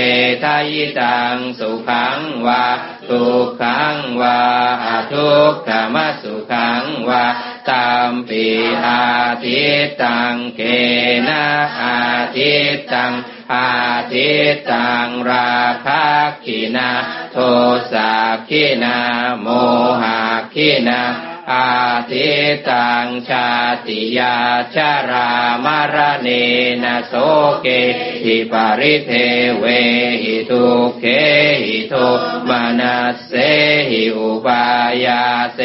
[0.44, 2.66] ทายตังสุขังวา
[3.08, 4.40] ทุกขังวา
[5.12, 7.24] ทุกขมสุขังวา
[7.70, 8.46] ตามปี
[8.86, 9.04] อา
[9.44, 10.60] ทิตตังเก
[11.28, 11.44] นะ
[11.80, 11.98] อา
[12.36, 13.12] ทิตตัง
[13.52, 13.70] อา
[14.12, 14.30] ทิ
[14.70, 15.54] ตังรา
[15.86, 16.04] คะ
[16.44, 16.90] ขินา
[17.32, 17.36] โท
[17.92, 18.12] สะ
[18.48, 18.98] ขินา
[19.40, 19.46] โม
[20.02, 20.20] หะ
[20.54, 21.02] ขินา
[21.52, 21.70] อา
[22.10, 22.28] ทิ
[22.68, 23.48] ตังชา
[23.86, 24.36] ติยา
[24.74, 25.30] ชารา
[25.64, 26.28] มารเน
[26.82, 27.12] นโส
[27.62, 27.66] เก
[28.24, 29.12] หิปาริเท
[29.58, 29.64] เว
[30.22, 30.64] หิทุ
[30.98, 31.04] เข
[31.64, 31.94] หิโท
[32.48, 33.32] มานาเส
[33.90, 34.64] หิอุปา
[35.04, 35.60] ยาเส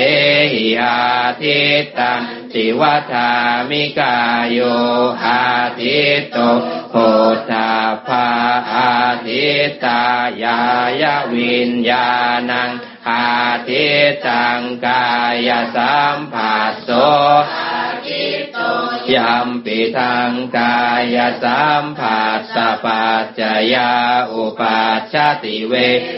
[0.54, 1.00] หิอา
[1.42, 1.58] ทิ
[1.98, 2.22] ตัง
[2.54, 3.32] จิวัฏา
[3.70, 4.60] มิกายโย
[5.24, 5.42] อา
[5.80, 6.38] ทิตโต
[6.90, 6.96] โพ
[7.52, 7.74] ธา
[8.08, 8.28] ภา
[8.74, 8.94] อา
[9.26, 9.48] ทิ
[9.86, 10.04] ตา
[10.44, 10.60] ยา
[11.02, 12.10] ยวิญญา
[12.50, 12.72] ณัง
[13.10, 13.28] อา
[13.68, 13.88] ทิ
[14.28, 15.10] ตังกา
[15.48, 16.90] ยสัมผัสโส
[19.16, 20.78] ยัมปิทังกา
[21.16, 23.42] ยสัมผัสสะปัจจ
[23.74, 23.94] ยา
[24.32, 25.74] อุปัชชติเว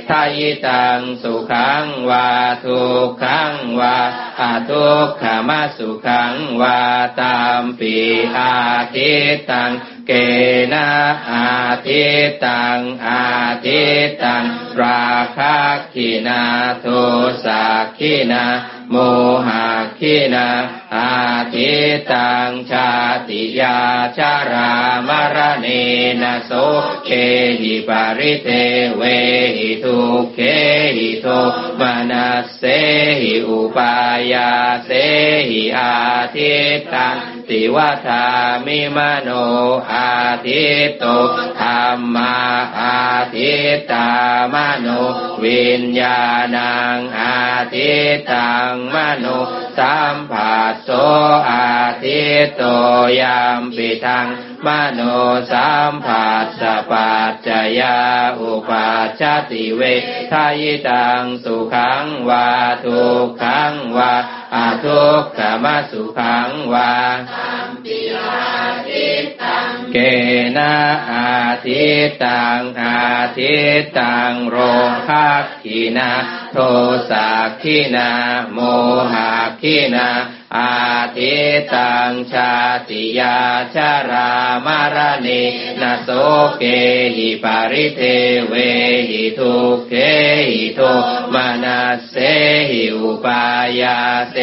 [0.09, 2.29] ทายตังสุขังวา
[2.65, 3.97] ทุกขังวา
[4.39, 6.81] อาทุกขมาสุขังวา
[7.21, 7.95] ตามปี
[8.37, 8.55] อา
[8.93, 9.11] ทิ
[9.49, 9.71] ตัง
[10.07, 10.11] เก
[10.73, 10.87] นะ
[11.31, 11.49] อา
[11.87, 12.03] ทิ
[12.45, 13.23] ตังอา
[13.65, 13.81] ทิ
[14.23, 14.43] ตัง
[14.81, 15.05] รา
[15.37, 15.55] คะ
[15.93, 16.43] ขินา
[16.81, 16.85] โท
[17.45, 17.63] สะ
[17.97, 18.45] ขินา
[18.89, 18.95] โม
[19.47, 20.49] หะ ทินา
[20.95, 21.13] อา
[21.53, 22.89] ทิตตังชา
[23.27, 23.77] ติยา
[24.17, 24.71] ชารา
[25.07, 25.67] มารเน
[26.21, 26.51] นาโส
[27.05, 27.09] เค
[27.61, 28.49] หิปาริเต
[28.95, 29.01] เว
[29.57, 29.97] หิทุ
[30.33, 30.39] เข
[30.97, 31.27] หิโท
[31.79, 32.61] มานาเส
[33.21, 33.93] หิอุปา
[34.33, 34.51] ยา
[34.85, 34.89] เส
[35.49, 35.93] หิอา
[36.35, 37.17] ทิตตัง
[37.51, 38.25] ติวัฏา
[38.65, 39.29] มิมโน
[39.91, 40.11] อา
[40.45, 41.03] ทิตโต
[41.59, 42.35] ธรรมา
[42.79, 43.01] อา
[43.35, 44.09] ทิตตา
[44.53, 44.87] มโน
[45.43, 46.21] วิญญา
[46.55, 47.39] ณังอา
[47.73, 49.25] ทิตตังมโน
[49.77, 50.89] สัมผัสโส
[51.49, 52.61] อาทิตโต
[53.21, 54.27] ยามปิทัง
[54.65, 55.01] มโน
[55.51, 57.49] สัมผัสสปัจจ
[57.79, 57.99] ยา
[58.39, 59.21] อุปัชช
[59.51, 59.81] ติเว
[60.31, 62.49] ทายตังสุขังวา
[62.83, 64.13] ทุกขังวา
[64.55, 66.93] อาทุกขมาสุขังวา
[67.31, 69.07] ตัมปิอาทิ
[69.41, 69.97] ตัง เก
[70.57, 70.75] นะ
[71.11, 71.31] อา
[71.65, 72.99] ทิตตังอา
[73.37, 74.57] ทิตตังโร
[75.07, 76.11] คักขีนา
[76.51, 76.57] โท
[77.09, 78.09] สักขีนา
[78.53, 78.59] โม
[79.13, 79.31] หะ
[79.61, 80.07] ขีนา
[80.57, 82.53] อาทิตตังชา
[82.89, 83.37] ติยา
[83.75, 84.31] ชรา
[84.65, 85.43] มรเณ
[85.81, 86.09] นะ โส
[86.57, 86.63] เก
[87.15, 88.01] หิ ปริเท
[88.47, 88.53] เว
[89.09, 89.93] หิทุกเข
[90.49, 90.81] หิโท
[91.33, 92.15] มนัสเส
[92.69, 93.45] หิอุปา
[93.81, 93.99] ยา
[94.31, 94.37] เส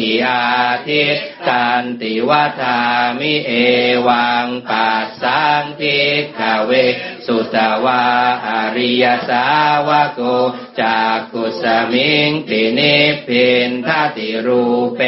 [0.00, 0.44] หิอา
[0.86, 1.02] ทิ
[1.48, 2.80] ตตันติวะทา
[3.18, 3.52] มิเอ
[4.06, 6.00] วังปัสสัง ภิก
[6.38, 6.72] ขเว
[7.26, 8.04] สุตวา
[8.46, 9.44] อริยสา
[9.88, 10.20] วโก
[10.82, 12.96] จักขุสมิงปินิ
[13.28, 14.64] พินทัติรู
[14.96, 15.00] เป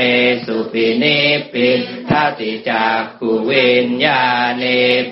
[0.44, 1.20] สุปินิ
[1.52, 1.78] พิน
[2.10, 4.24] ทัติจากกุวิญญา
[4.56, 4.62] เน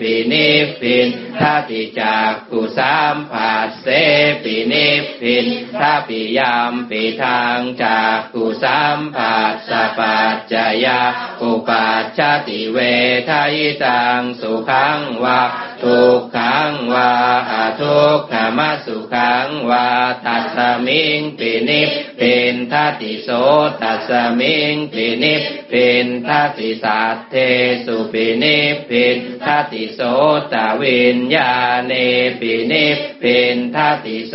[0.00, 0.48] ปินิ
[0.80, 1.08] พิน
[1.40, 3.86] ทัติจากกุสามผัสเส
[4.42, 4.88] ปินิ
[5.20, 5.46] พิน
[5.78, 11.00] ทัปิยามปิทางจากกุสามผัสสะปัจจยา
[11.42, 12.78] อุปัจจติเว
[13.28, 15.40] ทายตังสุขังวา
[15.82, 17.12] ทุกขังวา
[17.50, 19.88] อาทุกขมัสุขังวา
[20.26, 20.56] ตัส
[20.86, 21.82] มิงปินิ
[22.20, 23.28] พพินทติโส
[23.82, 25.34] ตัสมิงปินิ
[25.72, 27.34] พพินทติสัทเท
[27.84, 28.58] สุปินิ
[28.90, 30.00] พพินทติโส
[30.52, 31.52] ตวิญญา
[31.86, 31.92] เณ
[32.40, 32.86] ปินิ
[33.22, 34.34] พพินทติโส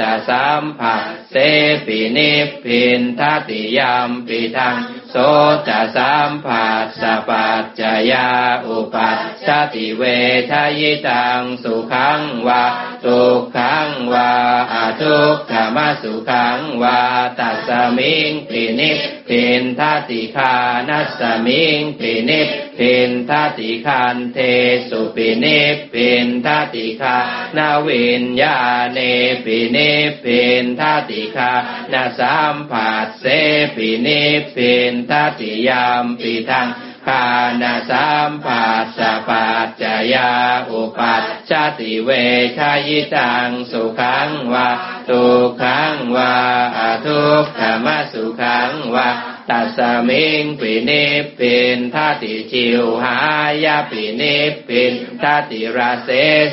[0.00, 1.36] ตสัมผัสเส
[1.86, 2.32] ปินิ
[2.64, 4.76] พพินทติยัมปิทัง
[5.10, 5.16] โส
[5.68, 8.30] ตสัมผัสสะปัจจยา
[8.66, 10.02] อุปปัชชติเว
[10.50, 12.64] ทายตังสุขังวา
[13.04, 14.32] ทุกขังวา
[14.72, 17.00] อาทุกขมาสุขังวา
[17.38, 18.90] ตัสมิงปินิ
[19.28, 20.54] ป็นทัติคา
[20.88, 22.40] นัสมิงปินิ
[22.78, 24.38] ป็นทัติคันเท
[24.88, 25.60] สุปินิ
[25.94, 27.16] ป็นทัติคา
[27.56, 28.56] นาวิญญา
[28.92, 28.98] เน
[29.44, 29.92] ปินิ
[30.24, 31.52] ป็นทัติคา
[31.92, 33.24] นาสัมผัสเส
[33.76, 34.22] ปินิ
[34.56, 36.68] ป็นทัติยามปิทัง
[37.08, 37.26] ปา
[37.62, 39.84] นาสัมปัสสะปัจจ
[40.14, 40.32] ยา
[40.70, 42.10] อุปัชชติเว
[42.56, 44.68] ชายิตังสุขังวา
[45.08, 46.34] ทุกขังวา
[46.76, 49.08] อาทุกขมสุขังวา
[49.50, 49.78] ตัสส
[50.08, 53.16] มิงปินิพปินทัติชิวหา
[53.64, 56.08] ยาปินิพปินทัติราเส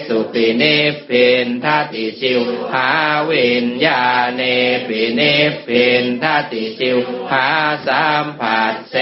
[0.05, 2.41] สุปินิพปินทัติชิว
[2.73, 2.89] หา
[3.29, 4.03] วิญญา
[4.35, 4.41] เน
[4.87, 6.97] ปินิพปินทัติชิว
[7.31, 7.47] หา
[7.87, 8.95] สัมผัสเส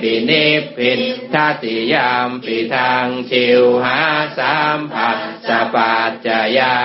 [0.00, 1.00] ปินิพปิน
[1.34, 4.00] ทัติยามปิทางชิวหา
[4.38, 6.28] สัมผัสสะปัจจ
[6.58, 6.76] ยา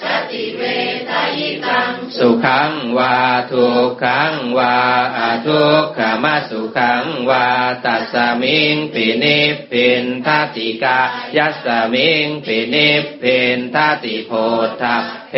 [0.00, 0.62] ชติเว
[1.10, 3.16] ทายตัง สุขังวา
[3.50, 4.76] ทุกขังวา
[5.16, 7.46] อาทุกขมาสุขังวา
[7.84, 11.00] ตัสมิงปินิพพินทัติกา
[11.36, 14.30] ยัสมิงปินิพพินทัติโพ
[14.82, 14.96] ธา
[15.30, 15.34] เพ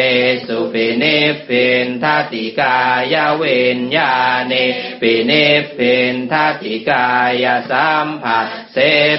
[0.47, 2.79] สุปินิพพินทัติกา
[3.13, 3.43] ยเว
[3.77, 4.13] นญา
[4.47, 4.53] เน
[5.01, 7.09] ปินิพพินทัติกา
[7.45, 8.77] ยสัมผัสเส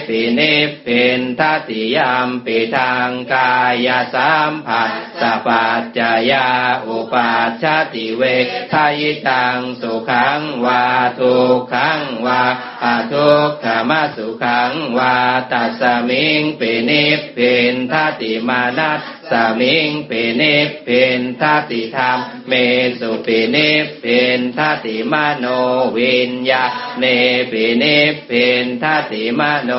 [0.08, 3.56] ปินิพพินทัติยามปิทางกา
[3.88, 4.90] ยสัมผัส
[5.22, 6.00] สปัจจ
[6.32, 6.50] ยา
[6.86, 7.64] อุปัชช
[7.94, 8.24] ติเว
[8.74, 10.86] ทายตังสุขังวา
[11.20, 12.44] ทุกขังวา
[12.84, 15.16] อาทุกขมาสุขังวา
[15.52, 19.02] ตัสมิงปินิพพินทัติมานัส
[19.32, 22.54] สมิงปินิพพินทัติธรรมเม
[23.00, 25.46] สุปินิพพินทัติมโน
[25.98, 26.66] วิญญา
[27.00, 27.06] เน
[27.52, 29.72] ปินิพพินทัติมโน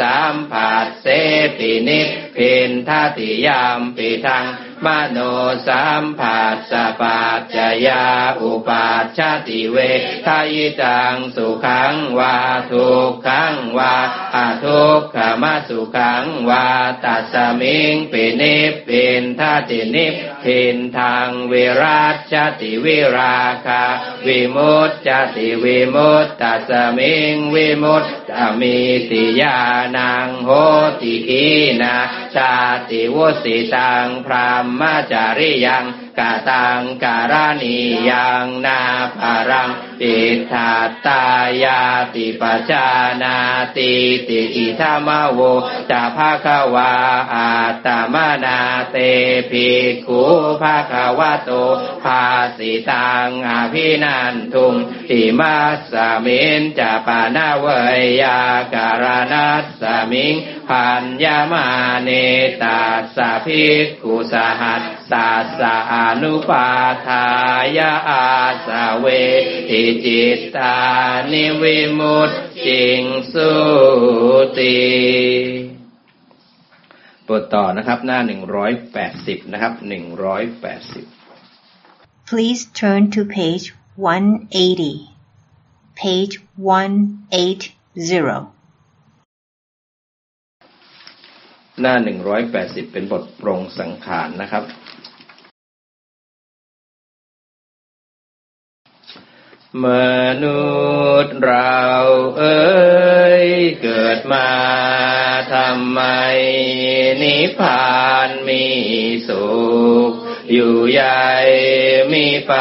[0.00, 1.06] สัมผัสเส
[1.58, 4.44] ปินิพพินทัติยามปิทัง
[4.86, 5.18] มโน
[5.66, 7.56] สัมผัสสะปัจจ
[7.86, 8.06] ยา
[8.40, 9.18] อุปัชช
[9.48, 9.76] ติเว
[10.26, 12.36] ทายตังสุขังวา
[12.70, 13.94] ทุกขังวา
[14.34, 16.66] อาทุกขมาสุขังวา
[17.04, 20.06] ตัสมิงปินิพพินทัตินิ
[20.44, 22.02] พินทางวิรา
[22.32, 23.84] ชติวิราคา
[24.26, 28.78] วิมุตจติวิมุตตัสมิงวิมุตตมิ
[29.10, 29.58] ติยา
[29.96, 30.50] นังโห
[31.00, 31.48] ติกี
[31.80, 31.96] นา
[32.34, 32.52] ชา
[32.90, 35.84] ติวุสิตังพรหมมจาริยัง
[36.18, 37.76] กาตังการานิ
[38.10, 38.78] ยังนา
[39.18, 39.70] ภารัง
[40.00, 40.16] ปิ
[40.50, 40.72] ทา
[41.06, 41.22] ตา
[41.64, 41.80] ยา
[42.14, 42.88] ติปจา
[43.22, 43.36] นา
[43.76, 43.92] ติ
[44.28, 45.40] ติอิธามโว
[45.90, 46.92] จะภาควา
[47.32, 47.50] อา
[47.84, 48.96] ตมนาเต
[49.50, 50.22] ภิกขุ
[50.62, 51.50] ภาควะโต
[52.02, 52.22] ภา
[52.56, 54.74] สิตังอภินันทุง
[55.10, 55.56] อิมา
[55.90, 55.92] ส
[56.24, 57.66] มินจะปานาเว
[57.98, 58.40] ยยา
[58.74, 60.34] การนัสสมิง
[60.68, 61.66] พันยามา
[62.02, 62.10] เน
[62.62, 62.80] ตา
[63.16, 65.28] สะภิกขุสหัสสา
[65.58, 66.68] สะอนุปา
[67.06, 67.26] ทา
[67.76, 68.26] ยาอา
[68.66, 69.06] สเว
[69.68, 70.76] ทิจิตตา
[71.32, 72.30] นิวิมุต
[72.64, 73.52] ติงสุ
[74.58, 74.78] ติ
[77.28, 81.04] บทต่อนะครับหน้าหนึ่งร้อยแปดสิบนะครับหนึ่งร้อยแปดสิบ
[82.28, 83.66] Please turn to page
[83.96, 84.94] 180.
[86.02, 88.60] Page 180.
[91.80, 94.62] หน้าหนึ่งร้อยแปดสิบเป็นบทปรงสังขารนะครับ
[99.84, 99.86] ม
[100.42, 100.62] นุ
[101.24, 101.80] ษย์เรา
[102.38, 102.70] เอ๋
[103.44, 103.48] ย
[103.82, 104.50] เกิดมา
[105.54, 106.00] ทำไม
[107.22, 108.66] นิพพานมี
[109.28, 109.50] สุ
[110.10, 110.12] ข
[110.52, 111.30] อยู่ใหญ่
[112.12, 112.54] มีไป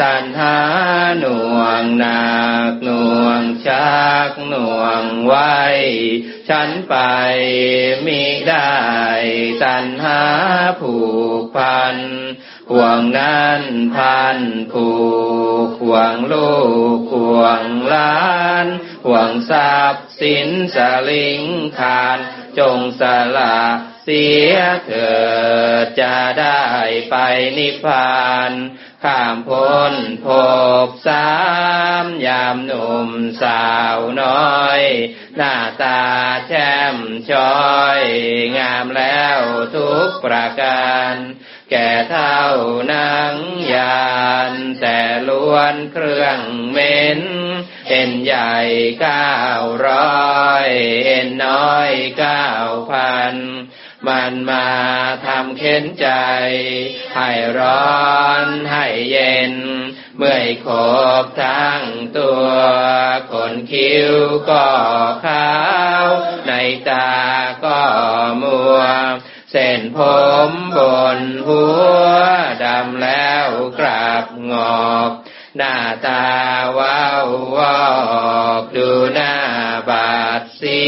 [0.00, 0.58] ตัณหา
[1.20, 2.32] หน่วงหนั
[2.70, 5.60] กหน่วงชักหน่วงไว้
[6.48, 6.96] ฉันไป
[8.06, 8.76] มิได้
[9.64, 10.22] ตัณหา
[10.80, 10.94] ผู
[11.40, 11.96] กพัน
[12.80, 13.62] วงนั้น
[13.94, 14.38] พัน
[14.72, 14.88] ผู
[15.66, 16.52] กห่วงลู
[16.98, 18.20] กห่วงล้า
[18.64, 18.66] น
[19.06, 20.76] ห่วงทรัพย์สินส
[21.10, 21.42] ลิง
[21.78, 22.18] คาร
[22.58, 23.02] จงส
[23.36, 23.58] ละ
[24.04, 24.54] เสีย
[24.86, 25.12] เถิ
[25.82, 26.62] ดจะได้
[27.10, 27.16] ไป
[27.58, 28.52] นิพพาน
[29.04, 29.94] ข้ามพ้น
[30.24, 30.26] ภ
[30.86, 31.30] พสา
[32.04, 33.10] มยามหนุ่ม
[33.42, 34.82] สาวน้อย
[35.36, 36.02] หน้าตา
[36.48, 36.96] แช่ม
[37.30, 37.62] ช้อ
[38.00, 38.02] ย
[38.58, 39.38] งามแล้ว
[39.74, 41.14] ทุกประการ
[41.74, 42.42] แก่เท่า
[42.92, 43.36] นัง
[43.74, 44.10] ยา
[44.50, 47.20] นแต่ล้วนเครื่องเหม็น
[47.88, 48.56] เอ็นใหญ่
[49.00, 49.36] เก้า
[49.88, 50.68] ร้อย
[51.06, 52.48] เอ็นน้อยเก้า
[52.90, 53.34] พัน
[54.06, 54.68] มันมา
[55.26, 56.08] ทำเข็นใจ
[57.14, 58.00] ให้ร้อ
[58.44, 59.54] นให้เย็น
[60.16, 60.68] เมื่อยข
[61.22, 61.82] บทั้ง
[62.18, 62.44] ตัว
[63.30, 64.14] ขนคิ้ว
[64.50, 64.66] ก็
[65.24, 65.52] ขา
[66.04, 66.06] ว
[66.46, 66.52] ใน
[66.88, 67.10] ตา
[67.64, 67.80] ก็
[68.42, 68.78] มัว
[69.54, 69.98] เส้นผ
[70.48, 70.78] มบ
[71.18, 71.62] นหั
[72.04, 72.12] ว
[72.64, 73.48] ดำแล้ว
[73.78, 74.52] กราบง
[74.90, 75.10] อก
[75.56, 75.76] หน้า
[76.06, 76.26] ตา
[76.78, 77.26] ว้าว
[77.56, 77.82] วอ
[78.60, 79.34] กดูหน้า
[79.88, 80.82] บาดสี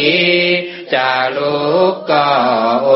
[0.92, 2.30] จะลุกก็
[2.84, 2.90] โอ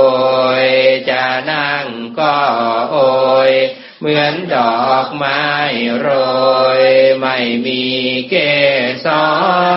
[0.64, 0.66] ย
[1.10, 1.86] จะนั่ง
[2.20, 2.36] ก็
[2.92, 2.98] โอ
[3.48, 3.50] ย
[4.00, 4.56] เหมือนด
[4.86, 5.46] อกไม้
[6.00, 6.08] โร
[6.80, 6.82] ย
[7.20, 7.84] ไม่มี
[8.30, 8.34] เก
[9.04, 9.06] ส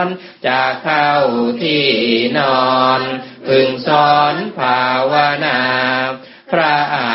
[0.04, 0.06] ร
[0.46, 1.12] จะเข้า
[1.62, 1.88] ที่
[2.38, 2.40] น
[2.70, 3.02] อน
[3.54, 5.14] พึงสอนภาว
[5.46, 5.62] นา
[6.52, 7.10] พระอา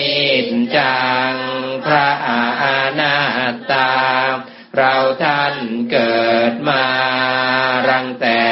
[0.00, 1.00] นิจจั
[1.32, 1.34] ง
[1.86, 3.16] พระอานา
[3.52, 3.92] ตตา
[4.76, 5.54] เราท่าน
[5.90, 6.86] เกิดมา
[7.88, 8.44] รังแต่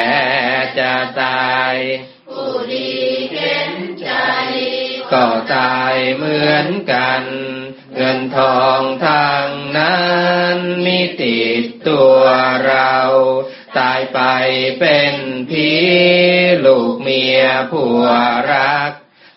[0.77, 1.75] จะตาย
[2.29, 2.91] ผู้ดี
[3.33, 4.09] เห็นใจ
[5.13, 5.25] ก็
[5.55, 7.23] ตายเหมือนกัน
[7.95, 10.01] เงินทองทางนั้
[10.55, 12.19] นมีติดตัว
[12.67, 12.95] เรา
[13.77, 14.19] ตายไป
[14.79, 15.15] เป็น
[15.49, 15.69] ผี
[16.65, 18.03] ลูกเมียผัว
[18.51, 18.91] รัก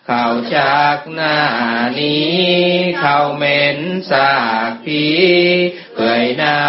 [0.07, 1.39] เขาชักหน้า
[1.99, 2.37] นี้
[2.99, 3.79] เขาเหม็น
[4.11, 4.33] สา
[4.69, 5.05] กผี
[5.93, 6.63] เปื่อยเน่า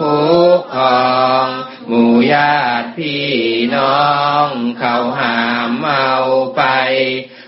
[0.00, 0.20] คุ
[0.58, 0.76] กค
[1.08, 1.46] อง
[1.88, 3.28] หมู่ญาติพี่
[3.76, 4.10] น้อ
[4.46, 4.48] ง
[4.78, 5.40] เขาหา
[5.70, 6.16] มเอา
[6.56, 6.62] ไป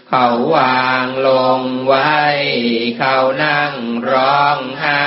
[0.09, 2.21] เขาวางลงไว้
[2.99, 3.75] เขานั่ง
[4.11, 5.07] ร้องไห้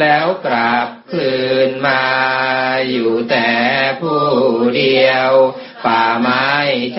[0.00, 1.32] แล้วกลับ คื
[1.68, 2.04] นมา
[2.90, 3.50] อยู่แต่
[4.00, 4.24] ผู้
[4.76, 5.32] เดียว
[5.84, 6.48] ป่าไม้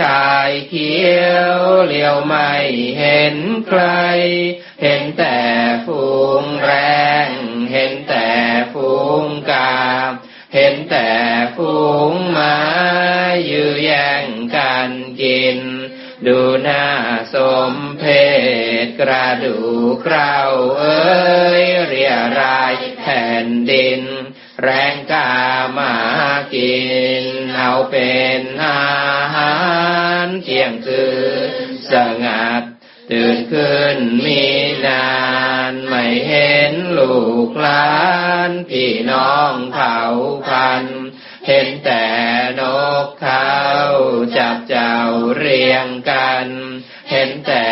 [0.01, 2.51] ชายเขียวเลี้ยวไม่
[2.99, 3.37] เห็น
[3.67, 3.83] ใคร
[4.81, 5.39] เห็นแต่
[5.85, 6.03] ฝู
[6.41, 6.71] งแร
[7.27, 7.29] ง
[7.73, 8.29] เห็นแต่
[8.73, 8.91] ฝู
[9.23, 9.77] งกา
[10.55, 11.11] เห็นแต่
[11.55, 11.75] ฝู
[12.09, 12.57] งมา
[13.49, 14.91] ยื้อแย่งกัน
[15.21, 15.59] กิน
[16.25, 16.85] ดูหน้า
[17.33, 17.35] ส
[17.71, 18.03] มเพ
[18.83, 19.57] ศกระดู
[19.95, 20.37] กเรา
[20.79, 24.01] เอ้ยเรียรายแผ่นดิน
[24.63, 25.31] แรงกา
[25.77, 25.95] มา
[26.53, 26.77] กิ
[27.23, 28.83] น เอาเป็นอา
[29.35, 29.55] หา
[30.25, 31.05] รเที่ยงคื
[31.67, 31.93] นส
[32.23, 32.63] งัด
[33.11, 34.43] ตื่นขึ้นมี
[34.85, 35.09] นา
[35.71, 37.95] นไม่เห็นลูกหลา
[38.49, 39.99] น พี่น้องเผ่า
[40.47, 40.83] พัน
[41.47, 42.07] เห็นแต่
[43.05, 43.53] กเขา
[44.37, 44.97] จับเจ้า
[45.37, 46.47] เรียงกัน
[47.11, 47.67] เห็นแต่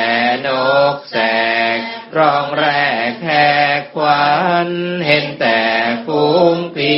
[0.45, 0.47] น
[0.95, 1.17] กแส
[1.75, 1.79] ก
[2.17, 2.67] ร้องแร
[3.11, 3.31] กแห
[3.79, 4.33] กควั
[4.67, 4.69] น
[5.07, 5.61] เห็นแต่
[6.05, 6.23] ฟู
[6.55, 6.95] งผี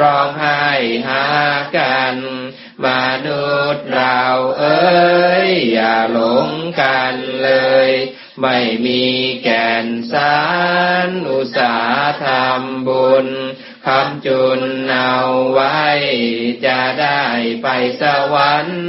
[0.00, 0.62] ร้องไห้
[1.08, 1.24] หา
[1.76, 2.16] กัน
[2.84, 2.86] ม
[3.26, 4.22] นุษย์เรา
[4.58, 7.50] เอ้ยอย่าหลงกันเล
[7.88, 7.90] ย
[8.40, 9.04] ไม่มี
[9.44, 10.36] แก่นสา
[11.08, 13.28] รอุตสาห์ทำบุญ
[13.86, 14.60] คำจุน
[14.90, 15.16] เอา
[15.52, 15.82] ไว้
[16.66, 17.22] จะได้
[17.62, 17.68] ไป
[18.00, 18.02] ส
[18.34, 18.82] วรรค์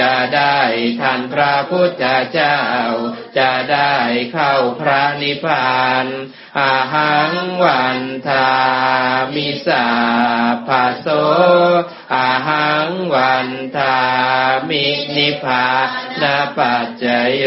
[0.00, 0.58] จะได้
[1.00, 2.58] ทันพระพุทธเจ้า
[3.38, 3.96] จะได้
[4.32, 6.06] เข้าพระนิพพาน
[6.58, 7.32] อาหัง
[7.62, 8.48] วันทา
[9.34, 9.88] มิสา
[10.66, 11.06] ภาโส
[12.14, 13.98] อาหังวันทา
[14.68, 14.86] มิ
[15.16, 15.66] นิพพา
[16.22, 17.04] นาปัจจ
[17.36, 17.44] โย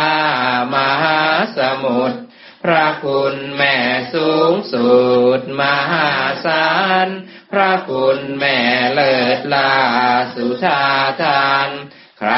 [0.74, 1.20] มหา
[1.56, 2.18] สมุทร
[2.64, 3.76] พระคุณแม่
[4.14, 4.92] สูงสุ
[5.38, 6.10] ดมหา
[6.46, 6.68] ศา
[7.06, 7.08] ล
[7.52, 8.58] พระคุณแม่
[8.92, 9.74] เลิศลา
[10.34, 10.84] สุธา
[11.22, 11.68] ทาน
[12.18, 12.32] ใคร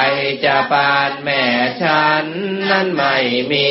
[0.45, 1.43] จะปานแม่
[1.83, 2.27] ฉัน
[2.71, 3.17] นั้นไม่
[3.53, 3.71] มี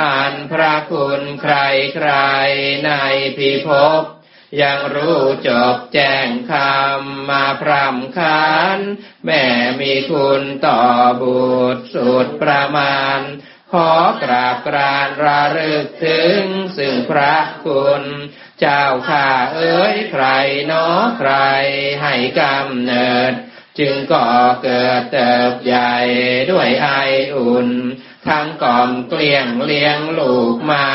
[0.00, 1.56] อ่านพระคุณใคร
[1.94, 2.10] ใคร
[2.86, 2.90] ใน
[3.36, 3.68] พิภ
[4.00, 4.02] พ
[4.62, 8.78] ยังรู้จบแจ้งคำมาพรำคาน
[9.26, 9.44] แม่
[9.80, 10.80] มีคุณต่อ
[11.20, 11.42] บุ
[11.76, 13.20] ตรสุดประมาณ
[13.72, 13.92] ขอ
[14.22, 16.42] กราบกรานระลึกถึง
[16.76, 18.02] ซึ่งพระคุณ
[18.60, 20.26] เจ้าข้าเอ๋ยใคร
[20.66, 21.32] เนาะใคร
[22.02, 23.32] ให้กำเนิด
[23.78, 24.28] จึงก่อ
[24.62, 25.94] เกิดเติบใหญ่
[26.50, 26.88] ด้วยไอ
[27.34, 27.68] อุ่น
[28.28, 30.88] ทั้งกล่อมเกลี้ยงเลี้ยงลูกมา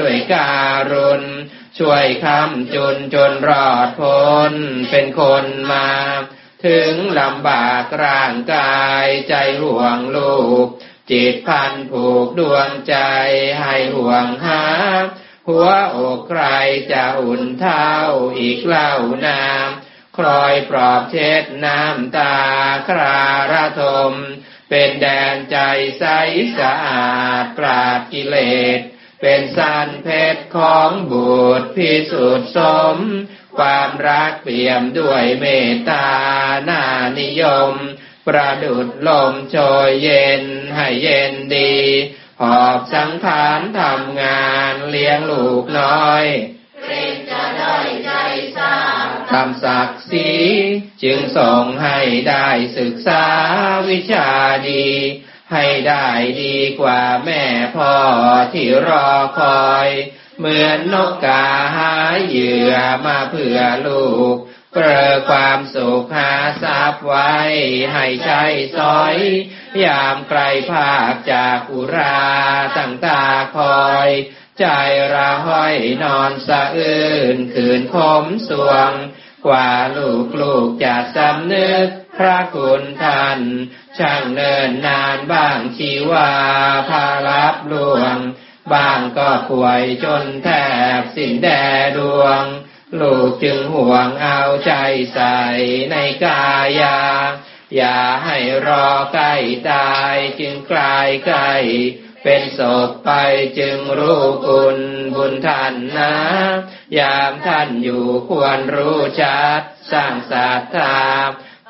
[0.00, 0.52] ด้วยกา
[0.92, 1.22] รุณ
[1.78, 4.52] ช่วยคำจุนจนรอดพ้น
[4.90, 5.88] เป็นคนมา
[6.66, 10.66] ถึงลำบากร่างกายใจห่วงลูก
[11.10, 12.96] จิตพันผูกดวงใจ
[13.60, 14.64] ให้ห่วงหา
[15.48, 16.44] หัวอกใคร
[16.92, 17.94] จะอุ่นเท่า
[18.38, 18.92] อีกเล่า
[19.26, 19.68] นาม
[20.16, 22.36] คลอยปลอบเช็ดน้ำตา
[22.88, 23.20] ครา
[23.52, 24.12] ระทม
[24.70, 25.58] เป็นแดนใจ
[25.98, 26.04] ใส
[26.58, 28.36] สะอาดปราดกิเล
[28.78, 28.80] ส
[29.20, 32.58] เป็นสันเพชรของบุตรพิสุทธิส
[32.94, 32.96] ม
[33.58, 36.08] ความรักเปี่ยมด้วยเมตตา
[36.68, 36.82] นา
[37.18, 37.74] นิยม
[38.28, 39.56] ประดุดลมโช
[39.86, 40.42] ยเย็น
[40.76, 41.76] ให้เย็นดี
[42.40, 46.24] หอบสังขารทำงานเลี้ยงลูกน้อย
[46.82, 48.10] เกรงจะด้อยใจ
[48.56, 50.30] ทราบทำศักดิ์ศรี
[51.02, 51.98] จึงส่งให้
[52.28, 52.48] ได้
[52.78, 53.24] ศึกษา
[53.88, 54.30] วิชา
[54.70, 54.88] ดี
[55.52, 56.08] ให้ได้
[56.42, 57.44] ดีกว่าแม่
[57.76, 57.94] พ่อ
[58.52, 59.88] ที่รอคอย
[60.38, 61.44] เหมือนนกกา
[61.76, 61.94] หา
[62.26, 62.72] เหยื่อ
[63.06, 64.36] มาเพื่อลูก
[64.80, 67.34] เปรอความสุขหาทรัพย์ไว้
[67.92, 68.42] ให้ใช้
[68.76, 69.16] สอย
[69.84, 72.20] ยามไกลภาคจากอุรา
[72.76, 73.24] ตั้งตา
[73.56, 74.08] คอย
[74.60, 74.66] ใจ
[75.14, 78.92] ระห้อยนอนสะอื้นคืนคมสวง
[79.46, 83.40] กว่าลูกลูกจะสำนึกพระคุณท่าน
[83.98, 86.30] ช่างเนินนานบ้างชีวา
[86.88, 88.16] พารับลวง
[88.72, 90.48] บางก็ป่วยจนแท
[90.98, 91.48] บสิ้นแด
[91.96, 92.44] ดวง
[93.00, 94.72] ลูกจึงห่วงเอาใจ
[95.14, 95.38] ใส่
[95.90, 96.44] ในกา
[96.80, 96.98] ยา
[97.76, 98.36] อย่าให้
[98.66, 99.34] รอใกล้
[99.70, 101.52] ตายจึงกลายใกล้
[102.22, 103.10] เป็นศพไป
[103.58, 104.78] จึงรู้คุณ
[105.14, 106.14] บุญท่านนะ
[106.98, 109.62] ยามท่านอยู่ควรรู้ชัด
[109.92, 110.98] สร้างศรัทธา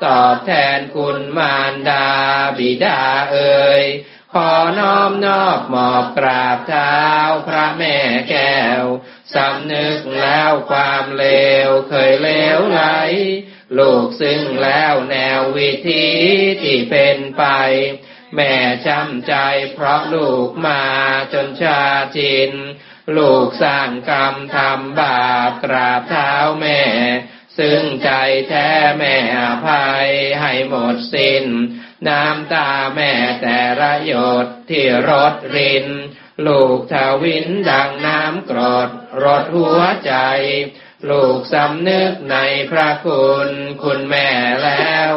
[0.05, 2.07] ตอบแทนคุณมารดา
[2.57, 3.01] บิดา
[3.31, 3.83] เอ่ย
[4.33, 6.97] ขอน้อมนอบหมอบกราบเท้า
[7.47, 7.95] พระแม่
[8.29, 8.83] แก้ว
[9.35, 11.25] สำนึกแล้วความเล
[11.67, 12.81] วเคยเลวไหล
[13.77, 16.05] ลูกซึ่งแล้วแนววิธี
[16.61, 17.43] ที่เป็นไป
[18.35, 18.53] แม่
[18.85, 19.33] ช้ำใจ
[19.73, 20.83] เพราะลูกมา
[21.33, 21.81] จนชา
[22.17, 22.51] จิน
[23.17, 26.81] ลูกสร้างกรรมทำบาปกราบเท้าแม่
[27.57, 28.11] ซึ่งใจ
[28.49, 28.69] แท้
[28.99, 30.07] แม่อภัย
[30.41, 31.45] ให้หมดสิน้น
[32.07, 33.11] น้ำตาแม่
[33.41, 34.13] แต่ละหย
[34.45, 35.87] ดที่รดริน
[36.47, 38.89] ลูกทวินดังน้ำกรด
[39.23, 40.13] รดหัวใจ
[41.09, 42.37] ลูกสำนึกใน
[42.71, 43.49] พระคุณ
[43.83, 44.29] คุณแม่
[44.63, 45.13] แล้ว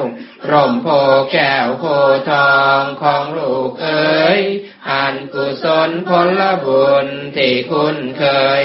[0.51, 0.89] ร่มโพ
[1.33, 1.85] แก้วโพ
[2.31, 4.41] ทองของลูกเอ๋ย
[4.91, 7.07] อันกุศลผลบุญ
[7.37, 8.25] ที่คุณเค
[8.61, 8.63] ย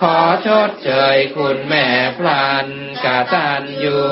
[0.00, 1.86] ขอชดเชยคุณแม่
[2.18, 2.66] พลัน
[3.04, 4.06] กาตันอยู่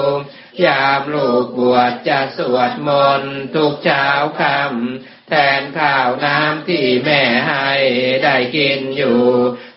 [0.65, 2.91] ยามลูกบวชจะสวดม
[3.21, 4.07] นต์ทุกเช้า
[4.41, 7.69] คำ แทนข้าวน้ำที่แม่ให้
[8.25, 9.21] ได้กินอยู่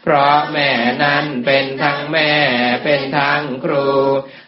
[0.01, 0.71] เพราะแม่
[1.03, 2.31] นั้นเป็นทั้งแม่
[2.83, 3.87] เป็นทั้งครู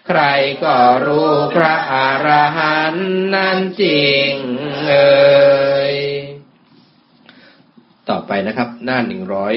[0.08, 0.22] ใคร
[0.64, 0.76] ก็
[1.06, 1.94] รู้พระอ
[2.26, 2.28] ร
[2.58, 4.32] หันต์นั้นจริง
[4.88, 5.20] เอ่
[5.94, 5.96] ย
[8.10, 9.56] ต่อไปนะครับหน้าหนึ่งร้อย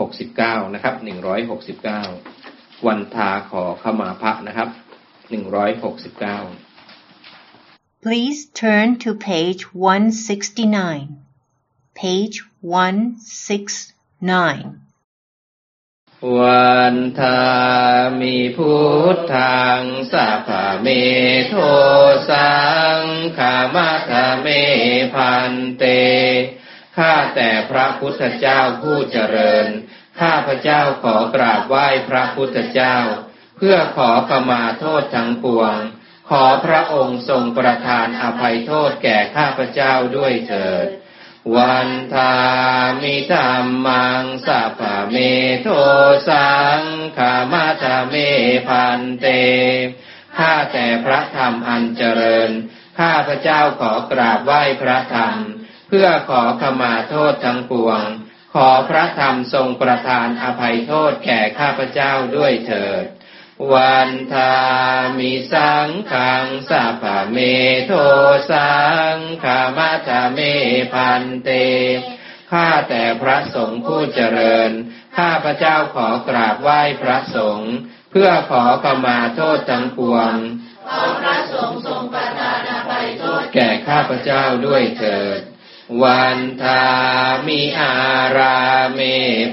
[0.00, 2.02] หกสิบเก้านะครับหนึ่งร้อยหกสิบเก้า
[2.86, 4.68] วันทาขอขมาพระนะครับ
[5.30, 6.38] หนึ่งร้อยหกสิบเก้า
[8.04, 11.18] Please turn to page 169.
[11.94, 14.64] Page 169.
[16.38, 17.42] วันทา
[18.20, 18.72] มีพุ
[19.14, 19.80] ทธัง
[20.12, 20.88] สัพพะเม
[21.48, 21.54] โท
[22.30, 22.52] สั
[22.96, 22.98] ง
[23.38, 24.46] ขามะทเม
[25.14, 25.84] พันเต
[26.96, 29.66] ข้าแต่พระพุทธเจ้าผู้เจริญ
[30.20, 32.96] ข้าพระเจ้าขอกราบไหว้พระพุทธเจ้า
[33.56, 35.76] เพื่อขอขมาโทษทั้งปวง
[36.36, 40.86] ขอพระองค์ทรงประทานอภัยโทษแก่ข้าพเจ้าด้วยเถิด
[41.56, 42.34] วันทา
[43.02, 44.80] มิธรรมังสัพ
[45.10, 45.16] เม
[45.62, 45.68] โท
[46.28, 46.80] สัง
[47.18, 48.14] ขามาทาเม
[48.68, 49.26] พันเต
[50.38, 52.50] ข้าแต่พระธรรมอันเจริญ
[53.00, 55.36] ข้าพเจ้าขอกราบไหว้พระธรรม
[55.88, 58.04] เพื่อขอขมาโทษทั้งปวง
[58.54, 63.04] ขอพระธรรมทรงประทานอภัยโทษแก่ข้าพเจ้าด้วยเถิด
[63.72, 64.54] วันทา
[65.18, 67.38] มิสังขังสัพพะเม
[67.86, 67.92] โท
[68.50, 68.72] สั
[69.14, 70.38] งขามาทาเม
[70.92, 71.50] พันเต
[72.50, 74.70] ข้าแต่พระสงฆ์ผู้เจริญ
[75.16, 77.72] ข้าพระเจ้าขอกราบไหว้พระสงฆ์
[78.10, 80.34] เพื่อขอขมาโทษทั้งปวง
[80.88, 85.40] ขอพระสงฆ์ทรงประทานอภัยโทษแก่ข้าพเจ้าด้วยเถิด
[86.02, 86.84] วันทา
[87.46, 87.94] มิอา
[88.36, 88.60] รา
[88.94, 89.00] เม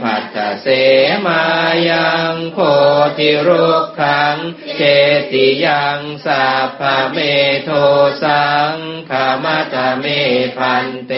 [0.02, 0.68] ผัตเส
[1.26, 1.44] มา
[1.90, 2.58] ยังโพ
[3.18, 4.38] ธิรุกขัง
[4.78, 4.82] เจ
[5.32, 7.18] ติยังสัพพเม
[7.64, 7.70] โท
[8.24, 8.76] สัง
[9.10, 10.06] ขามาตเม
[10.58, 11.14] พันเต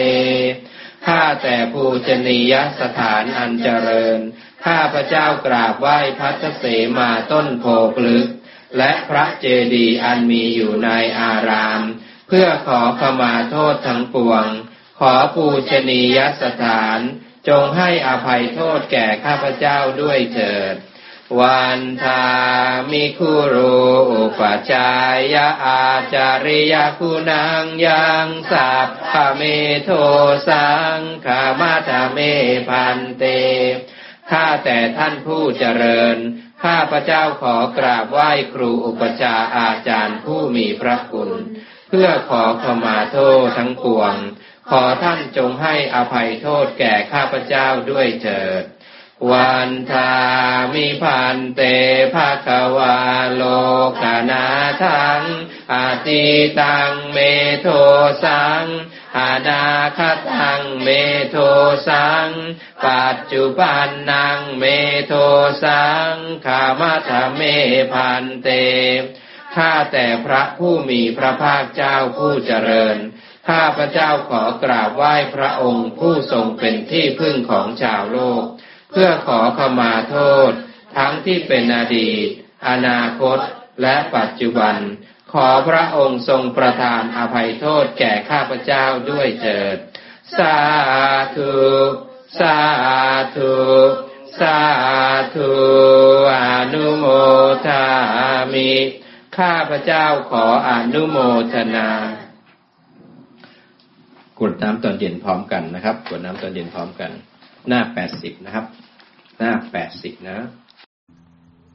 [1.06, 4.18] ข้าแต่ภูชนียสถานอันเจริญ
[4.64, 6.64] ข้าพระเจ้ากราบไหว้พัทเส
[6.98, 7.64] มาต้นโพ
[7.96, 8.28] พลึก
[8.78, 10.90] และพระเจดีย์อันมีอยู่ใน
[11.20, 11.82] อาราม
[12.28, 14.44] เพื่อขอขมาโทษทั้งปวง
[15.04, 16.98] ขอปูชนียสถาน
[17.48, 20.74] จงให้อภัยโทษแก่ข้าพเจ้าด้วยเถิด
[21.40, 22.24] วันทา
[22.90, 23.78] มิคุรู
[24.12, 24.40] อุป
[24.72, 24.90] จา
[25.34, 25.84] ยะอา
[26.14, 29.42] จาริยคุณังยังสัพพเม
[29.84, 29.90] โท
[30.48, 32.18] สังขามาทาเม
[32.68, 33.24] พันเต
[34.30, 36.16] ข้าแต่ท่านผู้เจริญ
[36.62, 41.30] ข้าพระเจ้าขอกราบไหว้ครูอุปชาอาจารย์ผู้มีพระคุณ
[41.88, 44.16] เพื่อขอขมาโทษทั้งปวง
[44.70, 48.64] ขอท่านจงให้อภัยโทษแก่ข้าพเจ้าด้วยเถิด
[49.32, 50.12] วันทา
[50.74, 51.60] มิพันเต
[52.14, 52.98] ภาควา
[53.34, 53.42] โล
[54.00, 54.46] กนา
[54.84, 55.22] ทัง
[55.72, 56.24] อาติ
[56.60, 57.18] ตังเม
[57.60, 57.68] โท
[58.24, 58.64] สัง
[59.18, 59.64] อานา
[59.98, 60.00] ค
[60.30, 60.88] ตังเม
[61.30, 61.36] โท
[61.88, 62.28] สัง
[62.86, 64.64] ปัจจุบันนังเม
[65.06, 65.14] โท
[65.64, 66.14] สัง
[66.46, 67.42] ขามาทเม
[67.92, 68.48] พันเต
[69.54, 72.98] ข้าแต่พระผู้มีพระภาคเจ้าผู้เจริญ
[73.48, 78.44] ข้าพระเจ้าขอกราบไหว้พระองค์ผู้ทรงเป็นที่พึ่งของชาวโลก
[78.90, 80.16] เพื่อขอขมาโท
[80.50, 80.52] ษ
[80.96, 82.26] ทั้งที่เป็นอดีต
[82.68, 83.38] อนาคต
[83.82, 84.76] และปัจจุบัน
[85.32, 89.76] ขอพระองค์ทรงประทานอภัยโทษแก่ข้าพเจ้าด้วยเถิด
[90.36, 90.56] สา
[91.36, 91.54] ธุ
[92.38, 92.58] สา
[93.36, 93.54] ธุ
[94.40, 94.58] สา
[95.34, 95.50] ธุ
[96.32, 96.36] อ
[96.72, 97.06] นุโม
[97.66, 97.84] ทา
[98.52, 98.72] มิ
[99.38, 101.16] ข้าพเจ้าขออนุโม
[101.52, 101.90] ทนา
[104.44, 107.10] วดน้ำตอนเย็นพร้อมกันนะครับกรวดน้ำตอนเย็นพร้อมกัน
[107.68, 108.64] หน้าแปดสิบนะครับ
[109.38, 110.38] หน้าแปดสิบนะ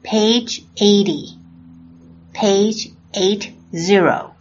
[0.06, 2.36] Page 80.
[2.36, 2.82] Page
[3.14, 4.38] 80.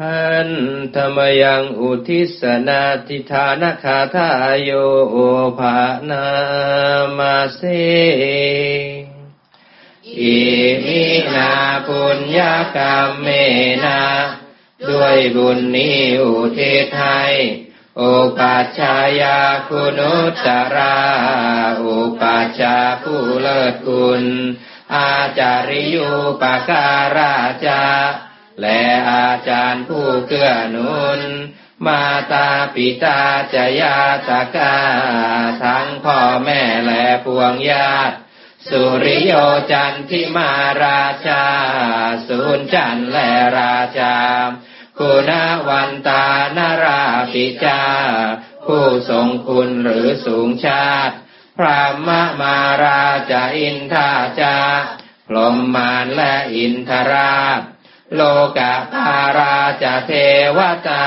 [0.00, 0.50] หัน
[0.94, 4.70] ธรรมยังอุทิศนาทิธานคาทายโย
[5.58, 5.76] ภา
[6.08, 6.24] นา
[7.18, 7.60] มาเส
[10.16, 10.38] อิ
[10.84, 11.04] มิ
[11.34, 11.52] นา
[11.86, 13.26] ปุญญากรรมเม
[13.84, 14.00] นา
[14.88, 17.22] ด้วยบุญนี้อุทิศให้
[17.96, 18.02] โอ
[18.38, 19.38] ปัชฌายา
[19.68, 20.98] คุณุตรา
[21.82, 24.22] อุปัชฌาผู้เลิศคุณ
[24.94, 26.10] อาจาริยุ
[26.42, 27.34] ปการา
[27.66, 27.82] จา
[28.60, 28.80] และ
[29.10, 31.20] อาจารย์ผู้เกื้อหนุน
[31.86, 32.02] มา
[32.32, 33.20] ตาปิตา
[33.54, 33.98] จยา
[34.28, 34.74] ตกา
[35.62, 38.16] ทั้งพ่อแม่และพวงญาติ
[38.66, 39.32] สุริโย
[39.72, 40.50] จันทิมา
[40.84, 41.44] ราชา
[42.26, 44.16] สุนจันทรและราชา
[44.98, 45.30] คุณ
[45.68, 46.24] วันตา
[46.56, 47.02] นารา
[47.32, 47.82] ปิจา
[48.66, 51.16] ผู้ทรงคุณหรือสูงชาติ
[51.58, 52.08] พระม
[52.40, 54.58] มาราชาอินทาจา
[55.28, 57.60] พรหมมารและอินทราช
[58.14, 58.20] โล
[58.58, 60.12] กาภาราชาเท
[60.56, 61.06] วตา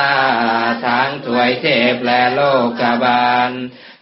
[0.86, 2.42] ทั้งถวยเทพและโล
[2.80, 3.52] กบาล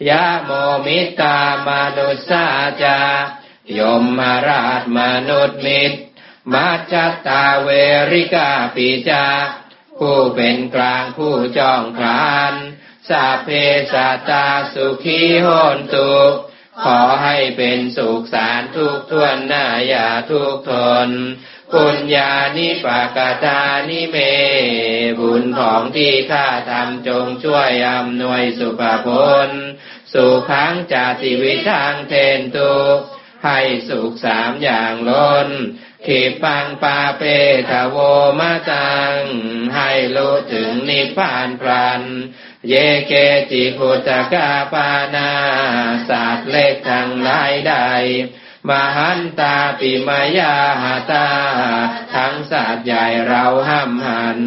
[0.08, 0.52] ยะโม
[0.86, 2.46] มิตามนุสา
[2.84, 3.00] จา
[3.78, 6.00] ยมมาราชมนุษย์มิตร
[6.54, 6.94] มัจจ
[7.28, 7.70] ตาเว
[8.12, 9.26] ริกาปิจา
[9.98, 12.54] ผู้เป็นกลางผู้จองคลาน
[13.10, 13.50] สัพเพ
[13.94, 16.14] สัตตาสุขีโหนตุ
[16.84, 20.72] ขอให้เป็นสุขสารทุกทวนหน้าอย่าทุกท
[21.08, 21.10] น
[21.74, 24.18] ปุญญานิปากตานิเม
[25.20, 29.08] บุญของที่ข้าทำจงช่วยอำนวยสุภพ
[29.48, 29.50] ล
[30.14, 32.74] สุขังจาติวิทังเทนตุ
[33.46, 35.50] ให้สุขสามอย่างล้น
[36.06, 37.24] ขีปังปาเป
[37.70, 37.98] ทโว
[38.40, 39.16] มาตัง
[39.76, 42.02] ให้รู้ถึงนิพพานพลัน
[42.68, 42.74] เย
[43.08, 43.14] เก
[43.52, 45.32] จิพุตกาปานา
[46.10, 47.76] ศาสตร์เล็กทางหลายใด
[48.70, 51.30] มหันตาปิมายาหาตา
[52.14, 54.40] ทั้งศาสตร์ใหญ่เราห้ามหัน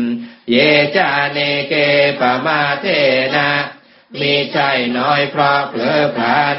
[0.50, 0.56] เย
[0.96, 1.38] จาเน
[1.68, 1.74] เก
[2.20, 2.86] ปมาเท
[3.36, 3.50] นะ
[4.20, 4.60] มีใจ
[4.98, 6.58] น้อยเพราะเผลอพลัน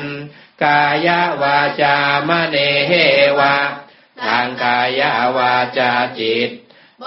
[0.64, 1.10] กาย
[1.42, 1.98] วาจา
[2.30, 2.92] มเนเฮ
[3.40, 3.58] วะ
[4.24, 5.02] ทางกาย
[5.38, 6.50] วาจาจิต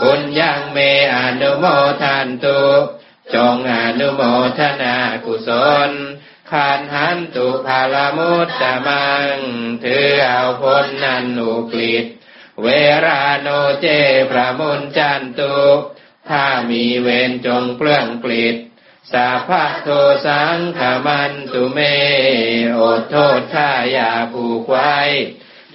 [0.01, 0.79] ปุญญังเม
[1.15, 1.65] อนุโม
[2.03, 2.63] ทันตุ
[3.35, 4.23] จงอนุโม
[4.59, 5.51] ทนากุศ
[5.89, 5.91] ล
[6.51, 9.37] ขันหันตุภาลมุตตะมัง
[9.85, 12.05] ถือเอาพ้นนันอุกฤษ
[12.63, 12.67] เว
[13.07, 13.49] ราโน
[13.81, 13.87] เจ
[14.31, 15.57] พระมุนจันตุ
[16.29, 18.57] ถ้ามีเวรจงเปลื้องกฤษ
[19.13, 19.89] สาพะโท
[20.27, 21.79] สังขมันตุเม
[22.79, 24.97] อดโทษข้าอย่าผูกไว้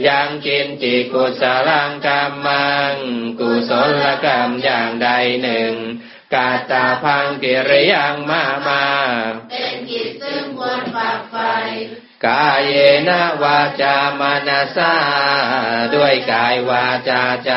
[0.08, 2.96] ยังกินจิกุศลังกรรมัง
[3.40, 3.72] กุศ
[4.04, 5.10] ลกรรมอย่างใด
[5.44, 5.74] หนึ่ง
[6.34, 8.86] กาตาพังกิริยังมามา
[9.52, 11.38] เป็นกิจซึ่งควรฝากไฟ
[12.28, 12.76] กายเย
[13.08, 14.96] นะวาจามนาสา
[15.96, 17.54] ด้วยกายวาจาใจ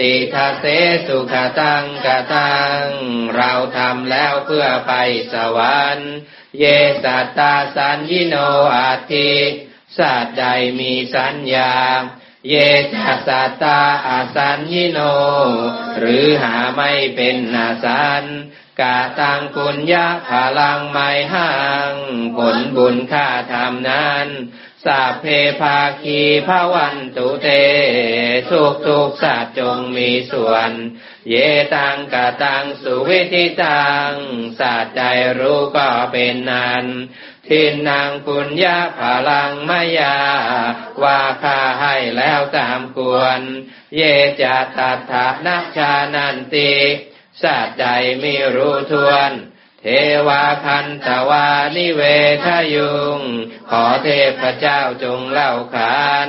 [0.00, 0.64] ติทาเส
[1.06, 2.84] สุขตังกตัง
[3.36, 4.92] เราทำแล้วเพื่อไป
[5.32, 6.12] สวรรค์
[6.58, 6.64] เย
[7.04, 8.36] สัตตาสัญญิโน
[8.76, 9.32] อาทิ
[9.98, 10.44] สัตว์ใด
[10.78, 11.74] มีสัญญา
[12.48, 12.54] เย
[12.92, 14.98] จัสสัตตาอาสัญญิโน
[15.98, 18.24] หรือหาไม่เป็นนาสัน
[18.80, 21.52] กาตังปุญญาพลังไม่ห่า
[21.90, 21.92] ง
[22.36, 24.28] ผลบุญข้าทำนั้น
[24.84, 25.24] สาเพ
[25.60, 27.48] ภาคีพระวันตุเต
[28.50, 30.70] ทุกทุกสัตว์จงมีส่วน
[31.30, 31.34] เย
[31.74, 34.12] ตังกาตังสุวิธิตัง
[34.60, 35.00] สัตใจ
[35.40, 36.84] รู้ก็เป็นนัน
[37.48, 40.16] ทินนางปุญญาพลังมายา
[41.02, 43.40] ว่าข้าให้แล้วตามควร
[43.96, 44.02] เย
[44.42, 46.72] จะตัถานัชานันติ
[47.42, 47.84] สัตใจ
[48.20, 49.32] ไม่รู้ทวน
[49.84, 49.88] เท
[50.28, 52.02] วาคันตวานิเว
[52.46, 53.20] ทยุง
[53.70, 54.08] ขอเท
[54.40, 56.28] พเจ้าจงเล่าขาน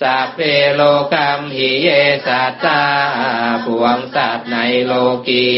[0.00, 0.40] สัพเพ
[0.74, 0.82] โล
[1.12, 1.88] กัมหิเย
[2.26, 2.84] สัตตา
[3.64, 4.92] ปวงสัตว์ในโล
[5.28, 5.50] กี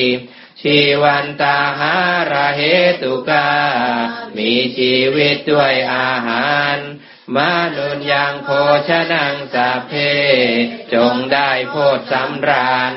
[0.60, 1.96] ชีวันตาหา
[2.32, 2.62] ระเห
[3.02, 3.50] ตุกา
[4.36, 6.76] มีชีวิตด้วยอาหาร
[7.34, 8.48] มานุนยังโภ
[8.88, 9.92] ชนังสัพเพ
[10.92, 12.94] จงได้โพธสำราญ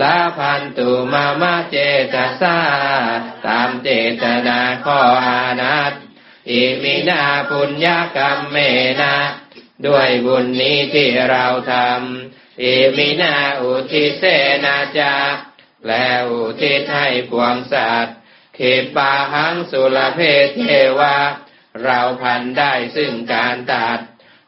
[0.00, 1.76] ลาพันตุมามาเจ
[2.14, 2.58] ตสา
[3.46, 3.88] ตามเจ
[4.22, 5.92] ตนาข้ออานัต
[6.50, 7.86] อิมินาปุญญ
[8.16, 8.56] กรรมเม
[9.00, 9.16] นะ
[9.86, 14.22] ด้วยบุญนี้ที่เราทำอิมินาอุทิเส
[14.64, 15.14] นาจา
[15.86, 18.16] และอุทิศให้ปวงสัตว์
[18.54, 18.60] เข
[18.96, 20.20] ปาหังสุลเพ
[20.54, 20.60] เท
[20.98, 21.16] วะ
[21.82, 23.98] เราพันได้ซึ่งการตัด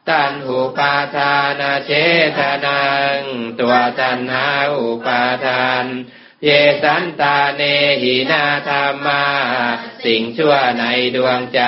[0.09, 1.91] ตันหูปาทานเช
[2.37, 2.85] ทนั
[3.17, 3.19] ง
[3.59, 4.47] ตัวตันหา
[4.77, 5.85] อุปาทาน
[6.43, 6.49] เย
[6.83, 7.61] สันตาเน
[8.01, 9.25] หินาธรรมา
[10.03, 10.83] สิ่งชั่วใน
[11.15, 11.61] ดวงใจ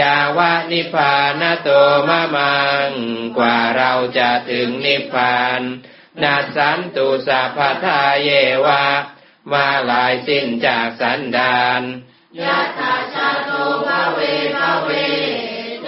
[0.00, 1.68] ยาวะนิพานโต
[2.08, 2.56] มะมั
[2.88, 2.90] ง
[3.38, 5.60] กว่าเราจะถึงนิพพาน
[6.22, 8.30] นาสันตุสัพพทาเย
[8.66, 8.86] วะ
[9.52, 11.82] มาลายสิ้นจากสันดาน
[12.40, 13.50] ยะถาชาโต
[13.86, 14.20] ภเว
[14.56, 14.90] ภเว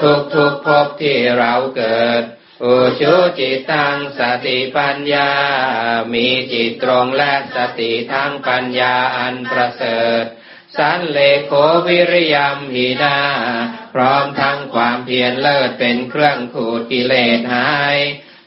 [0.03, 2.23] ทุกทุกภพที่เราเกิด
[2.63, 5.31] อุชุจิตตังสติปัญญา
[6.15, 10.25] มีจิตตรงและสติทั้งปัญญาอันประเสริฐ
[10.77, 11.53] สันเลโค
[11.87, 13.19] วิริยมหีนา
[13.95, 17.97] พร้อมทั้งความเพียรเลิศเป็นเครื่องขูดกิเลสหาย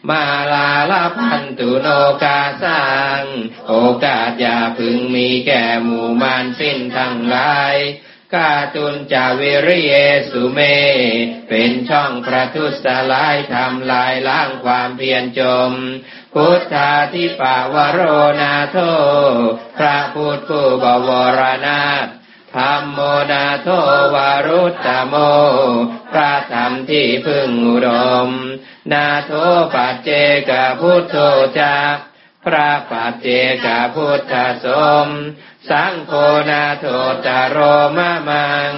[0.10, 0.24] มา
[0.54, 1.88] ลาลาพันตุโน
[2.24, 2.84] กาสั
[3.22, 3.24] ง
[3.68, 3.74] โอ
[4.06, 7.76] กาสอย่าพึงมีแก่หมู่มานสิ้นทั้งหลาย
[8.36, 9.93] กาตุนจาวิริเย
[10.30, 10.59] สุเม
[11.49, 15.71] เป็นช่องประทุษลายทำลายล้างความเพียรจม
[16.34, 18.01] พุทธาทิปาวโร
[18.41, 18.77] นาโท
[19.77, 21.09] พระพุทธผู้บว
[21.39, 22.07] รนาถ
[22.55, 22.99] ธรรมโม
[23.32, 23.69] นาโท
[24.13, 25.15] วารุตตโม
[26.11, 27.89] พระธรรมที่พึ่งอุด
[28.27, 28.30] ม
[28.91, 29.32] นาโท
[29.73, 30.09] ปัจเจ
[30.49, 31.15] กพุทโธ
[31.59, 31.75] จา
[32.45, 33.27] พระปัจเจ
[33.65, 34.34] กพุทธ
[34.65, 34.67] ส
[35.05, 35.07] ม
[35.68, 36.14] สังโฆ
[36.49, 36.86] นาโท
[37.26, 37.57] จารโร
[37.97, 38.74] มะมัง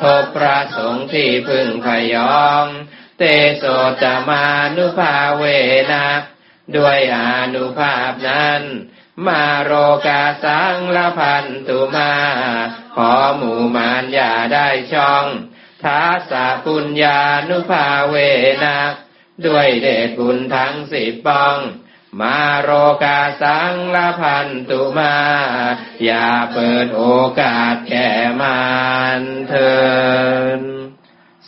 [0.00, 2.64] ทบพระสงฆ์ที่พึงพยอง
[3.18, 3.22] เต
[3.58, 3.64] โส
[4.02, 4.44] จะมา
[4.76, 5.44] นุภาเว
[5.92, 6.06] นะ
[6.76, 8.62] ด้วยอานุภาพนั้น
[9.26, 9.72] มาโร
[10.06, 12.12] กาสังละพันตุมา
[12.94, 15.26] ขอหมู่มารอย่าได้ช่อง
[15.82, 18.14] ทัสสะปุญญานุภาเว
[18.64, 18.78] นะ
[19.46, 21.56] ด้วยเดชบุญทั้งสิบปอง
[22.20, 22.70] มาโร
[23.02, 25.14] กาสังละพันตุมา
[26.04, 27.02] อย่าเปิดโอ
[27.40, 28.08] กาสแก่
[28.40, 28.60] มั
[29.20, 29.74] นเถิ
[30.58, 30.60] น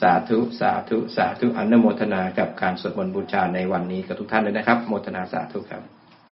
[0.00, 5.82] สาธุ สาธุ สาธุ อนุโมทนากับการสวดมนต์บูชาในวันนี้กับทุกท่านเลยนะครับ โมทนาสาธุครับ